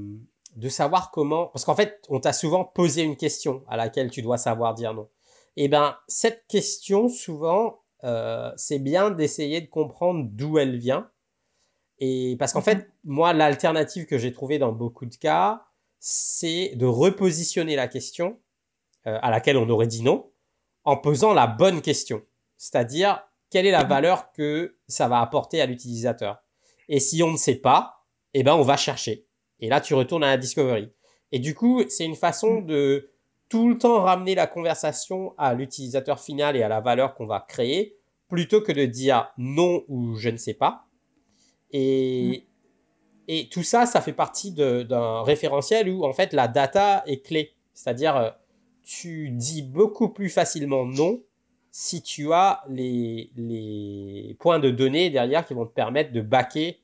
[0.55, 1.47] de savoir comment.
[1.47, 4.93] Parce qu'en fait, on t'a souvent posé une question à laquelle tu dois savoir dire
[4.93, 5.09] non.
[5.57, 11.11] Et eh bien, cette question, souvent, euh, c'est bien d'essayer de comprendre d'où elle vient.
[12.01, 12.87] Et parce qu'en fait, mhm.
[13.05, 15.65] moi, l'alternative que j'ai trouvée dans beaucoup de cas,
[16.01, 18.39] c'est de repositionner la question
[19.07, 20.31] euh, à laquelle on aurait dit non
[20.85, 22.23] en posant la bonne question.
[22.57, 26.39] C'est-à-dire, quelle est la valeur que ça va apporter à l'utilisateur?
[26.89, 29.27] Et si on ne sait pas, eh ben, on va chercher.
[29.61, 30.91] Et là, tu retournes à la discovery.
[31.33, 33.11] Et du coup, c'est une façon de
[33.49, 37.41] tout le temps ramener la conversation à l'utilisateur final et à la valeur qu'on va
[37.41, 40.87] créer, plutôt que de dire non ou je ne sais pas.
[41.71, 42.47] Et,
[43.27, 47.55] et tout ça, ça fait partie d'un référentiel où, en fait, la data est clé.
[47.75, 48.31] C'est-à-dire, euh,
[48.89, 51.21] tu dis beaucoup plus facilement non
[51.71, 56.81] si tu as les, les points de données derrière qui vont te permettre de baquer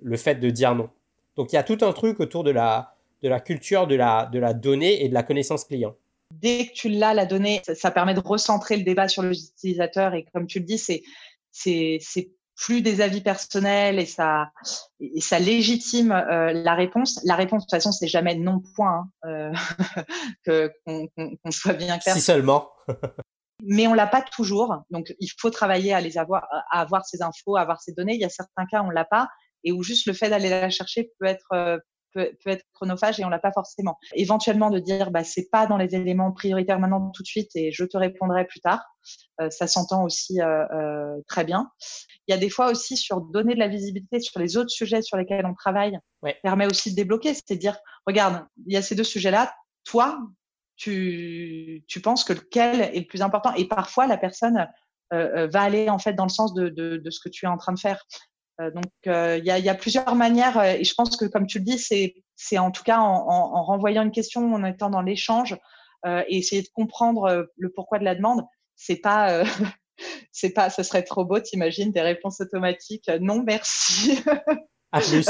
[0.00, 0.88] le fait de dire non.
[1.34, 4.26] Donc il y a tout un truc autour de la, de la culture de la,
[4.26, 5.96] de la donnée et de la connaissance client.
[6.32, 10.26] Dès que tu l'as, la donnée, ça, permet de recentrer le débat sur l'utilisateur et
[10.32, 11.02] comme tu le dis, c'est,
[11.50, 14.50] c'est, c'est plus des avis personnels et ça,
[15.00, 17.20] et ça légitime euh, la réponse.
[17.24, 19.52] La réponse, de toute façon, c'est jamais non point, hein,
[20.46, 20.66] euh,
[21.44, 22.14] qu'on soit bien clair.
[22.14, 22.68] Si seulement.
[23.64, 27.22] Mais on l'a pas toujours, donc il faut travailler à les avoir, à avoir ces
[27.22, 28.14] infos, à avoir ces données.
[28.14, 29.28] Il y a certains cas où on l'a pas
[29.64, 31.78] et où juste le fait d'aller la chercher peut être euh,
[32.12, 33.98] peut, peut, être chronophage et on l'a pas forcément.
[34.14, 37.72] Éventuellement de dire bah c'est pas dans les éléments prioritaires maintenant tout de suite et
[37.72, 38.82] je te répondrai plus tard.
[39.40, 41.70] Euh, ça s'entend aussi euh, euh, très bien.
[42.26, 45.02] Il y a des fois aussi sur donner de la visibilité sur les autres sujets
[45.02, 46.36] sur lesquels on travaille ouais.
[46.42, 49.54] permet aussi de débloquer, c'est à dire regarde il y a ces deux sujets là,
[49.84, 50.18] toi
[50.76, 53.52] tu tu penses que lequel est le plus important?
[53.54, 54.68] Et parfois la personne
[55.14, 57.48] euh, va aller en fait dans le sens de, de, de, ce que tu es
[57.48, 58.04] en train de faire.
[58.60, 61.24] Euh, donc, euh, il y a, y, a, plusieurs manières, euh, et je pense que,
[61.24, 64.64] comme tu le dis, c'est en tout cas en, en, en, renvoyant une question, en
[64.64, 65.56] étant dans l'échange,
[66.06, 68.44] et essayer de comprendre le pourquoi de la demande.
[68.76, 69.42] C'est pas,
[70.32, 73.10] c'est pas, ce serait trop beau, t'imagines, des réponses automatiques.
[73.20, 74.22] Non, merci.
[74.90, 75.28] À plus.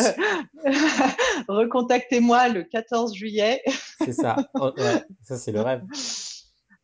[1.49, 3.61] Recontactez-moi le 14 juillet.
[3.99, 4.37] c'est ça.
[4.55, 5.83] Oh, ouais, ça, c'est le rêve.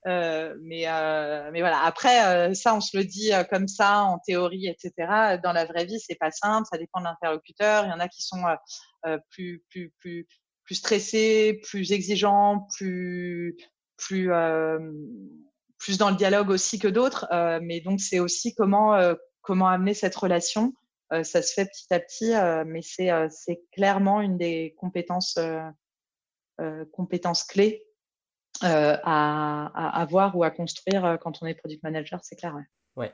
[0.06, 1.82] Euh, mais, euh, mais voilà.
[1.82, 5.38] Après, euh, ça, on se le dit euh, comme ça, en théorie, etc.
[5.42, 6.66] Dans la vraie vie, c'est pas simple.
[6.70, 7.84] Ça dépend de l'interlocuteur.
[7.86, 8.42] Il y en a qui sont
[9.06, 10.26] euh, plus, plus, plus,
[10.64, 13.56] plus stressés, plus exigeants, plus,
[13.96, 14.30] plus,
[15.78, 17.26] plus dans le dialogue aussi que d'autres.
[17.62, 18.98] mais donc, c'est aussi comment,
[19.42, 20.72] comment amener cette relation.
[21.10, 22.32] ça se fait petit à petit,
[22.66, 25.38] mais c'est clairement une des compétences,
[26.92, 27.84] compétences clés
[28.60, 32.54] à, à, avoir ou à construire quand on est product manager, c'est clair.
[32.54, 33.04] Ouais.
[33.04, 33.12] ouais.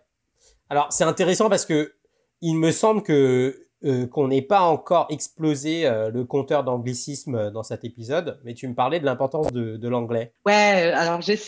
[0.68, 1.94] Alors, c'est intéressant parce que
[2.40, 7.50] il me semble que euh, qu'on n'ait pas encore explosé euh, le compteur d'anglicisme euh,
[7.50, 10.34] dans cet épisode, mais tu me parlais de l'importance de, de l'anglais.
[10.44, 11.38] Ouais, alors j'ai,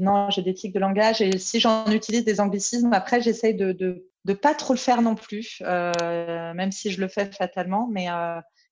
[0.00, 3.70] non, j'ai des tics de langage et si j'en utilise des anglicismes, après j'essaye de,
[3.70, 8.08] de de pas trop le faire non plus, même si je le fais fatalement, mais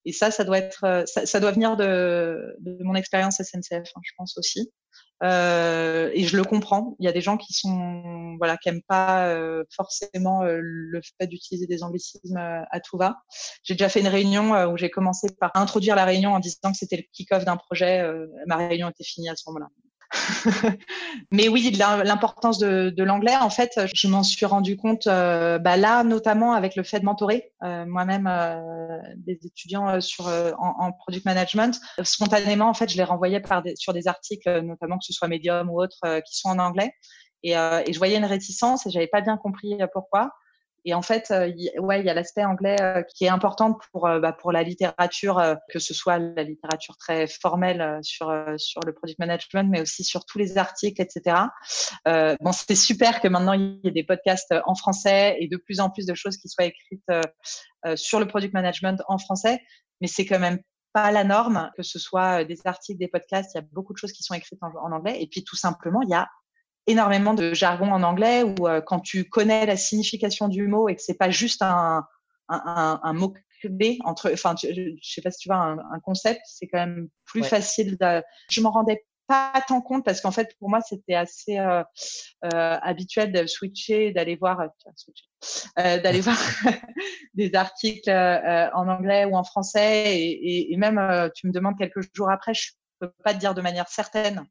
[0.07, 4.01] et ça, ça doit être, ça, ça doit venir de, de mon expérience SNCF, hein,
[4.03, 4.73] je pense aussi.
[5.23, 6.95] Euh, et je le comprends.
[6.99, 11.01] Il y a des gens qui sont voilà qui aiment pas euh, forcément euh, le
[11.19, 13.17] fait d'utiliser des anglicismes à tout va.
[13.63, 16.79] J'ai déjà fait une réunion où j'ai commencé par introduire la réunion en disant que
[16.79, 18.07] c'était le kick-off d'un projet.
[18.47, 19.69] ma réunion était finie à ce moment-là.
[21.31, 26.05] Mais oui, l'importance de, l'anglais, en fait, je m'en suis rendu compte euh, bah là,
[26.05, 31.81] notamment avec le fait de mentorer euh, moi-même euh, des étudiants sur, en, product management.
[32.03, 35.71] Spontanément, en fait, je les renvoyais des, sur des articles, notamment que ce soit Medium
[35.71, 36.93] ou autres, qui sont en anglais.
[37.43, 40.31] Et, et je voyais une réticence et j'avais pas bien compris pourquoi.
[40.89, 44.07] Et en fait, euh, ouais, il y a l'aspect anglais euh, qui est important pour
[44.07, 48.95] euh, bah, pour la littérature, que ce soit la littérature très formelle sur sur le
[48.95, 51.37] product management, mais aussi sur tous les articles, etc.
[52.41, 55.81] Bon, c'était super que maintenant il y ait des podcasts en français et de plus
[55.81, 57.11] en plus de choses qui soient écrites
[57.97, 59.61] sur le product management en français,
[60.01, 60.61] mais c'est quand même
[60.93, 63.99] pas la norme, que ce soit des articles, des podcasts, il y a beaucoup de
[63.99, 65.21] choses qui sont écrites en anglais.
[65.21, 66.29] Et puis tout simplement, il y a
[66.87, 70.97] énormément de jargon en anglais où euh, quand tu connais la signification du mot et
[70.97, 72.05] que c'est pas juste un,
[72.49, 76.01] un, un, mot clé entre, enfin, je, je sais pas si tu vois un, un
[76.01, 77.97] concept, c'est quand même plus facile.
[77.99, 81.83] De, je m'en rendais pas tant compte parce qu'en fait pour moi c'était assez euh,
[82.45, 86.39] euh, habituel de switcher, d'aller voir, euh, d'aller voir
[87.35, 91.79] des articles euh, en anglais ou en français et, et, et même tu me demandes
[91.79, 94.45] quelques jours après, je peux pas te dire de manière certaine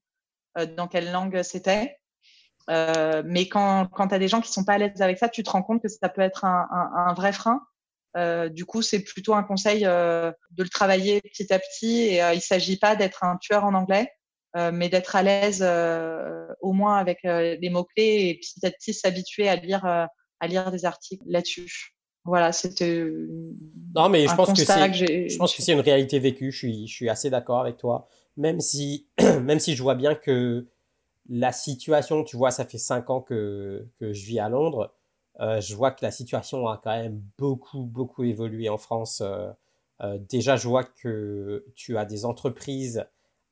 [0.77, 1.97] dans quelle langue c'était.
[2.70, 5.30] Euh, mais quand, quand tu as des gens qui sont pas à l'aise avec ça,
[5.30, 7.61] tu te rends compte que ça peut être un, un, un vrai frein.
[8.18, 12.01] Euh, du coup, c'est plutôt un conseil euh, de le travailler petit à petit.
[12.01, 14.09] Et euh, il s'agit pas d'être un tueur en anglais,
[14.55, 15.63] euh, mais d'être à l'aise
[16.61, 20.72] au moins avec les mots clés et petit à petit s'habituer à lire à lire
[20.72, 21.95] des articles là-dessus.
[22.24, 23.05] Voilà, c'était.
[23.93, 24.93] Non, mais je pense que c'est.
[25.30, 26.51] Je pense que c'est une réalité vécue.
[26.51, 28.07] Je suis, je suis assez d'accord avec toi.
[28.38, 29.07] Même si,
[29.43, 30.68] même si je vois bien que
[31.30, 34.93] la situation, tu vois, ça fait cinq ans que, que je vis à Londres.
[35.39, 39.21] Euh, je vois que la situation a quand même beaucoup, beaucoup évolué en France.
[39.21, 39.51] Euh,
[40.01, 43.05] euh, déjà, je vois que tu as des entreprises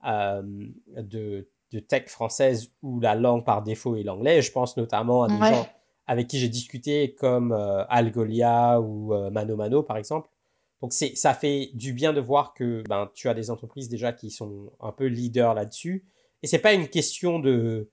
[0.05, 4.41] de, de, tech françaises où la langue par défaut est l'anglais.
[4.41, 5.67] Je pense notamment à des gens
[6.07, 7.53] avec qui j'ai discuté comme
[7.87, 10.29] Algolia ou Mano Mano, par exemple.
[10.81, 14.29] Donc, ça fait du bien de voir que ben, tu as des entreprises déjà qui
[14.29, 16.03] sont un peu leaders là-dessus
[16.43, 17.89] et c'est pas une question de.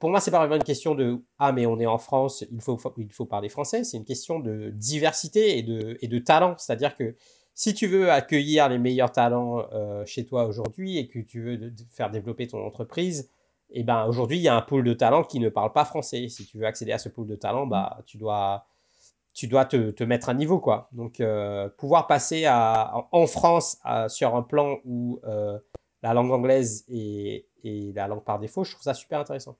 [0.00, 2.60] Pour moi, c'est pas vraiment une question de ah mais on est en France, il
[2.62, 3.84] faut il faut parler français.
[3.84, 6.56] C'est une question de diversité et de et de talent.
[6.56, 7.14] C'est-à-dire que
[7.54, 11.72] si tu veux accueillir les meilleurs talents euh, chez toi aujourd'hui et que tu veux
[11.90, 13.30] faire développer ton entreprise,
[13.70, 16.28] eh ben aujourd'hui il y a un pool de talents qui ne parle pas français.
[16.28, 18.64] Si tu veux accéder à ce pool de talents, bah tu dois
[19.34, 20.88] tu dois te, te mettre à niveau quoi.
[20.92, 23.78] Donc euh, pouvoir passer à, en France
[24.08, 25.58] sur un plan où euh,
[26.02, 29.56] la langue anglaise est, et la langue par défaut, je trouve ça super intéressant.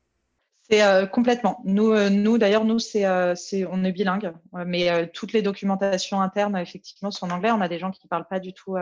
[0.70, 1.61] C'est euh, complètement.
[1.64, 3.34] Nous, euh, nous d'ailleurs, nous, c'est, euh,
[3.70, 7.50] on est bilingue, mais toutes les documentations internes, effectivement, sont en anglais.
[7.50, 8.76] On a des gens qui ne parlent pas du tout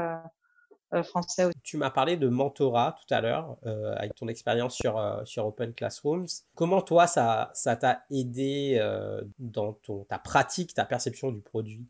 [1.04, 1.44] français.
[1.44, 1.54] Aussi.
[1.62, 3.56] Tu m'as parlé de mentorat tout à l'heure,
[3.96, 6.26] avec ton expérience sur, sur Open Classrooms.
[6.54, 8.80] Comment toi, ça, ça t'a aidé
[9.38, 11.86] dans ton, ta pratique, ta perception du produit?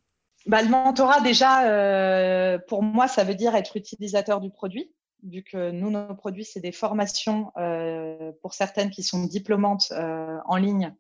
[0.46, 4.92] Bah, Le mentorat, déjà, pour moi, ça veut dire être utilisateur du produit
[5.24, 10.38] vu que nous, nos produits, c'est des formations euh, pour certaines qui sont diplômantes euh,
[10.46, 10.94] en ligne,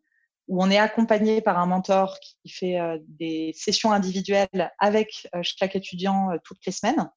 [0.48, 5.76] où on est accompagné par un mentor qui fait euh, des sessions individuelles avec chaque
[5.76, 7.10] étudiant toutes les semaines.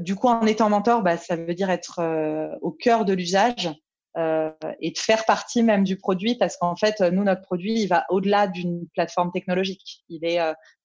[0.00, 2.00] du coup, en étant mentor, bah, ça veut dire être
[2.60, 3.70] au cœur de l'usage
[4.16, 8.04] et de faire partie même du produit, parce qu'en fait, nous, notre produit, il va
[8.10, 10.04] au-delà d'une plateforme technologique.
[10.08, 10.40] Il est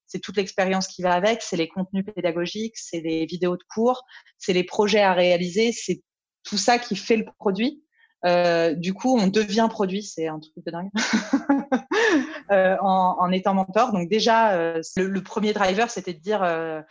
[0.08, 4.04] c'est toute l'expérience qui va avec, c'est les contenus pédagogiques, c'est les vidéos de cours,
[4.38, 6.02] c'est les projets à réaliser, c'est
[6.44, 7.82] tout ça qui fait le produit.
[8.26, 10.90] Euh, du coup, on devient produit, c'est un truc de dingue,
[12.52, 13.92] euh, en, étant mentor.
[13.92, 16.82] Donc déjà, euh, le, premier driver, c'était de dire, euh,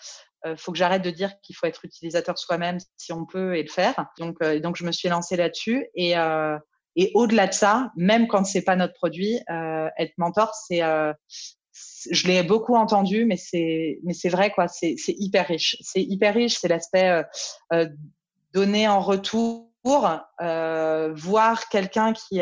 [0.57, 3.71] faut que j'arrête de dire qu'il faut être utilisateur soi-même si on peut et le
[3.71, 4.07] faire.
[4.19, 6.15] Donc, donc je me suis lancée là-dessus et
[7.15, 10.83] au-delà de ça, même quand c'est pas notre produit, être mentor, c'est,
[12.11, 15.77] je l'ai beaucoup entendu, mais c'est, mais c'est vrai quoi, c'est, c'est hyper riche.
[15.81, 17.23] C'est hyper riche, c'est l'aspect euh,
[17.73, 17.89] euh
[18.53, 19.67] donner en retour,
[20.41, 22.41] euh, voir quelqu'un qui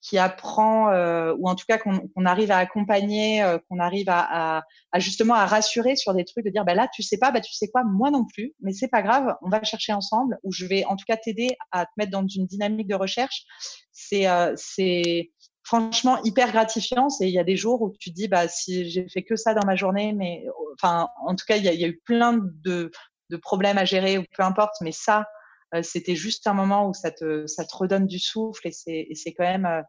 [0.00, 4.58] qui apprend euh, ou en tout cas qu'on arrive à accompagner, euh, qu'on arrive à,
[4.58, 7.30] à, à, justement à rassurer sur des trucs, de dire bah là tu sais pas,
[7.30, 10.38] bah tu sais quoi, moi non plus, mais c'est pas grave, on va chercher ensemble
[10.42, 13.44] ou je vais en tout cas t'aider à te mettre dans une dynamique de recherche.
[13.92, 15.30] C'est euh, c'est
[15.70, 17.06] franchement hyper gratifiant.
[17.20, 19.54] Et il y a des jours où tu dis bah si j'ai fait que ça
[19.54, 20.44] dans ma journée, mais
[20.74, 22.90] enfin en tout cas il y a, y a eu plein de,
[23.30, 25.26] de problèmes à gérer ou peu importe, mais ça
[25.72, 29.32] euh, c'était juste un moment où ça te, ça te redonne du souffle et c'est,
[29.32, 29.82] quand même euh,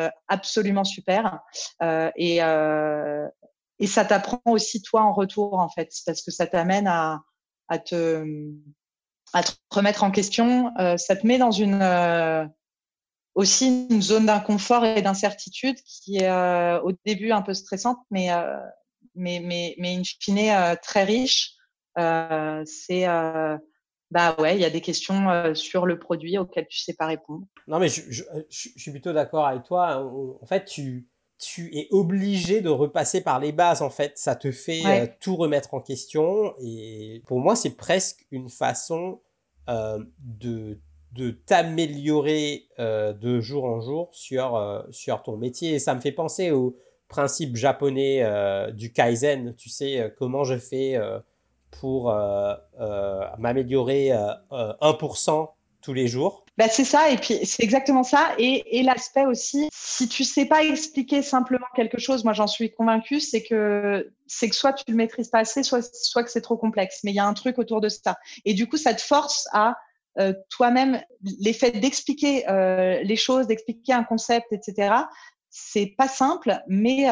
[0.00, 1.40] euh, absolument super.
[2.16, 2.38] et,
[3.80, 7.22] et ça t'apprend aussi toi en retour en fait, parce que ça t'amène à,
[7.68, 8.24] à te
[9.34, 10.72] à te remettre en question.
[10.96, 11.80] ça te met dans une
[13.38, 16.30] aussi une zone d'inconfort et d'incertitude qui est
[16.82, 18.28] au début un peu stressante, mais
[19.14, 21.54] mais mais mais in fine très riche.
[21.96, 23.06] c'est
[24.10, 27.06] bah ouais, il y a des questions euh, sur le produit auxquelles tu sais pas
[27.06, 27.46] répondre.
[27.66, 29.92] Non, mais je, je, je, suis plutôt d'accord avec toi.
[29.92, 30.10] Hein.
[30.40, 31.08] En fait, tu,
[31.38, 33.82] tu es obligé de repasser par les bases.
[33.82, 36.54] En fait, ça te fait euh, tout remettre en question.
[36.58, 39.20] Et pour moi, c'est presque une façon
[39.68, 40.80] euh, de,
[41.12, 45.74] de t'améliorer euh, de jour en jour sur, euh, sur ton métier.
[45.74, 46.76] Et ça me fait penser au
[47.08, 48.22] principe japonais
[48.74, 49.54] du kaizen.
[49.56, 50.98] Tu sais, comment je fais
[51.70, 54.10] pour euh, euh, m'améliorer
[54.50, 55.46] 1% euh,
[55.80, 56.44] tous les jours.
[56.56, 58.32] Bah, c'est ça, et puis c'est exactement ça.
[58.38, 62.72] Et, et l'aspect aussi, si tu sais pas expliquer simplement quelque chose, moi j'en suis
[62.72, 66.56] convaincue, c'est que que soit tu le maîtrises pas assez, soit, soit que c'est trop
[66.56, 67.00] complexe.
[67.04, 68.18] Mais il y a un truc autour de ça.
[68.44, 69.76] Et du coup, ça te force à
[70.50, 71.00] toi-même
[71.40, 74.94] l'effet d'expliquer euh, les choses, d'expliquer un concept, etc.
[75.50, 77.06] C'est pas simple, mais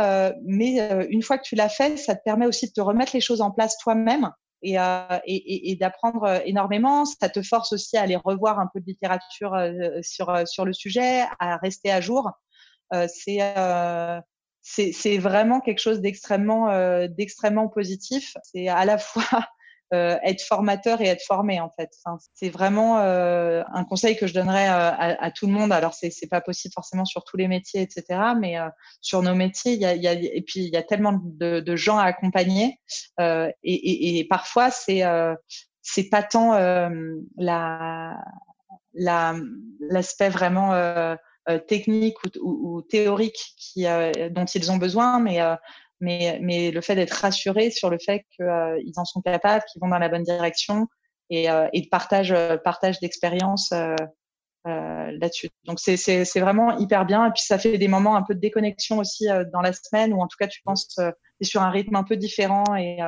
[0.45, 0.79] mais
[1.09, 3.41] une fois que tu l'as fait, ça te permet aussi de te remettre les choses
[3.41, 4.31] en place toi-même
[4.65, 7.05] euh, et, et, et d'apprendre euh, énormément.
[7.05, 10.73] Ça te force aussi à aller revoir un peu de littérature euh, sur, sur le
[10.73, 12.31] sujet, à rester à jour.
[13.07, 13.41] c'est
[14.63, 18.37] c'est vraiment quelque chose d'extrêmement d'extrêmement positif.
[18.43, 19.47] C'est à la fois
[19.95, 21.91] euh, être formateur et être formé en fait.
[22.35, 25.71] c'est vraiment euh, un conseil que je donnerais euh, à, tout le monde.
[25.71, 28.21] Alors c'est c'est pas possible forcément sur tous les métiers, etc.
[28.37, 28.57] Mais
[29.01, 31.61] sur nos métiers, il y a, y a, et puis il y a tellement de,
[31.61, 32.81] de gens à accompagner
[33.21, 35.03] et, et, et, parfois c'est
[35.83, 36.59] c'est pas tant
[37.37, 38.17] la
[38.93, 41.17] l'aspect vraiment
[41.69, 43.85] technique ou, ou, ou, théorique qui,
[44.31, 45.39] dont ils ont besoin, mais
[46.01, 49.81] mais, mais le fait d'être rassuré sur le fait qu'ils euh, en sont capables, qu'ils
[49.81, 50.89] vont dans la bonne direction
[51.31, 53.73] et, euh, et de partage, euh, partage d'expérience
[54.65, 55.49] là-dessus.
[55.65, 57.27] Donc c'est, vraiment hyper bien.
[57.27, 60.21] Et puis ça fait des moments un peu de déconnexion aussi dans la semaine, où
[60.21, 60.99] en tout cas tu penses
[61.41, 62.99] sur un rythme un peu différent et,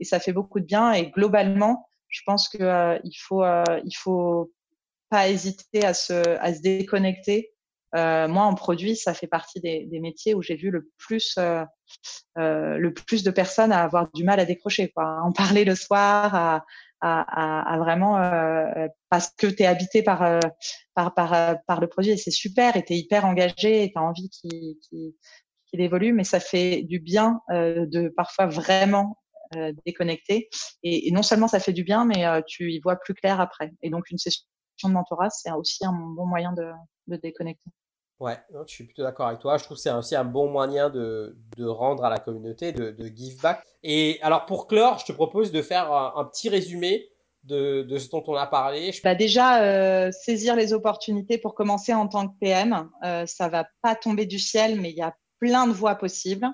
[0.00, 0.92] et ça fait beaucoup de bien.
[0.92, 4.52] Et globalement, je pense que il faut il faut
[5.08, 7.53] pas hésiter à se à se déconnecter
[7.94, 11.34] euh, moi, en produit, ça fait partie des, des métiers où j'ai vu le plus,
[11.38, 11.64] euh,
[12.38, 15.04] euh, le plus de personnes à avoir du mal à décrocher, quoi.
[15.04, 16.64] À en parler le soir, à,
[17.00, 20.40] à, à vraiment euh, parce que tu es habité par, euh,
[20.94, 23.98] par, par, par le produit et c'est super et tu es hyper engagé et tu
[23.98, 24.76] as envie qu'il
[25.66, 29.18] qu'il évolue, mais ça fait du bien de parfois vraiment
[29.86, 30.48] déconnecter.
[30.82, 33.72] Et, et, non seulement ça fait du bien, mais tu y vois plus clair après.
[33.82, 34.44] Et donc une session
[34.84, 36.70] de mentorat, c'est aussi un bon moyen de,
[37.08, 37.70] de déconnecter.
[38.20, 39.58] Ouais, je suis plutôt d'accord avec toi.
[39.58, 42.90] Je trouve que c'est aussi un bon moyen de, de rendre à la communauté, de,
[42.90, 43.62] de, give back.
[43.82, 47.08] Et alors pour clore, je te propose de faire un, petit résumé
[47.42, 48.92] de, de, ce dont on a parlé.
[49.02, 52.88] Bah déjà, euh, saisir les opportunités pour commencer en tant que PM.
[53.04, 56.46] Euh, ça va pas tomber du ciel, mais il y a plein de voies possibles.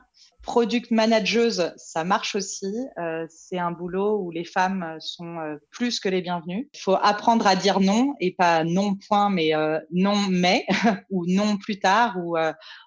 [0.43, 2.75] Product manageuse, ça marche aussi.
[2.99, 6.71] Euh, c'est un boulot où les femmes sont euh, plus que les bienvenues.
[6.73, 10.67] Il faut apprendre à dire non et pas non point, mais euh, non mais
[11.11, 12.37] ou non plus tard ou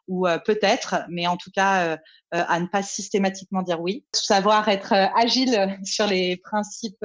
[0.08, 1.98] ou peut-être, mais en tout cas
[2.32, 4.04] à ne pas systématiquement dire oui.
[4.14, 7.04] Savoir être agile sur les principes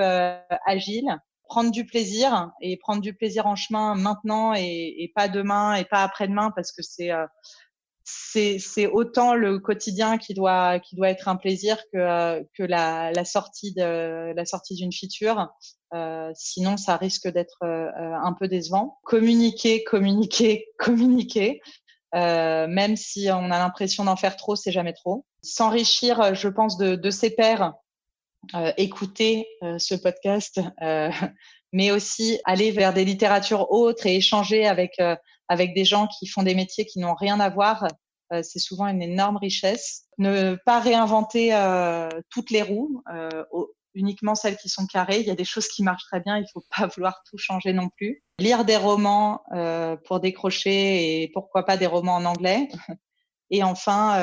[0.66, 5.76] agiles prendre du plaisir et prendre du plaisir en chemin maintenant et, et pas demain
[5.76, 7.11] et pas après-demain parce que c'est
[8.11, 13.25] c'est autant le quotidien qui doit qui doit être un plaisir que que la, la
[13.25, 15.49] sortie de la sortie d'une feature.
[15.95, 17.89] Euh, sinon, ça risque d'être euh,
[18.23, 18.99] un peu décevant.
[19.05, 21.61] Communiquer, communiquer, communiquer.
[22.15, 25.27] Euh, même si on a l'impression d'en faire trop, c'est jamais trop.
[25.43, 27.75] S'enrichir, je pense, de, de ses pairs,
[28.55, 30.61] euh, écouter euh, ce podcast,
[31.73, 34.99] mais aussi aller vers des littératures autres et échanger avec
[35.49, 37.88] avec des gens qui font des métiers qui n'ont rien à voir,
[38.42, 40.05] c'est souvent une énorme richesse.
[40.18, 41.53] Ne pas réinventer
[42.30, 43.03] toutes les roues,
[43.94, 45.20] uniquement celles qui sont carrées.
[45.20, 47.38] Il y a des choses qui marchent très bien, il ne faut pas vouloir tout
[47.38, 48.22] changer non plus.
[48.38, 49.42] Lire des romans
[50.05, 52.68] pour décrocher et pourquoi pas des romans en anglais.
[53.51, 54.14] Et enfin,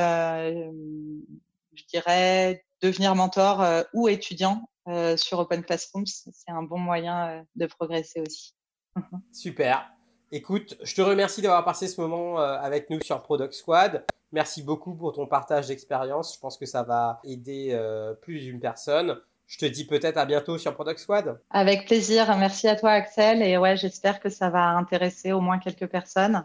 [1.74, 4.70] je dirais devenir mentor ou étudiant
[5.18, 6.06] sur Open Classrooms.
[6.06, 8.54] C'est un bon moyen de progresser aussi.
[9.32, 9.95] Super.
[10.32, 14.04] Écoute, je te remercie d'avoir passé ce moment euh, avec nous sur Product Squad.
[14.32, 16.34] Merci beaucoup pour ton partage d'expérience.
[16.34, 19.20] Je pense que ça va aider euh, plus d'une personne.
[19.46, 21.40] Je te dis peut-être à bientôt sur Product Squad.
[21.52, 22.36] Avec plaisir.
[22.38, 23.44] Merci à toi, Axel.
[23.44, 26.44] Et ouais, j'espère que ça va intéresser au moins quelques personnes.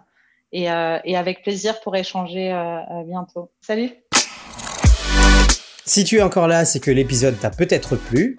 [0.52, 2.50] Et, euh, et avec plaisir pour échanger
[3.06, 3.50] bientôt.
[3.62, 3.92] Salut.
[5.86, 8.38] Si tu es encore là, c'est que l'épisode t'a peut-être plu.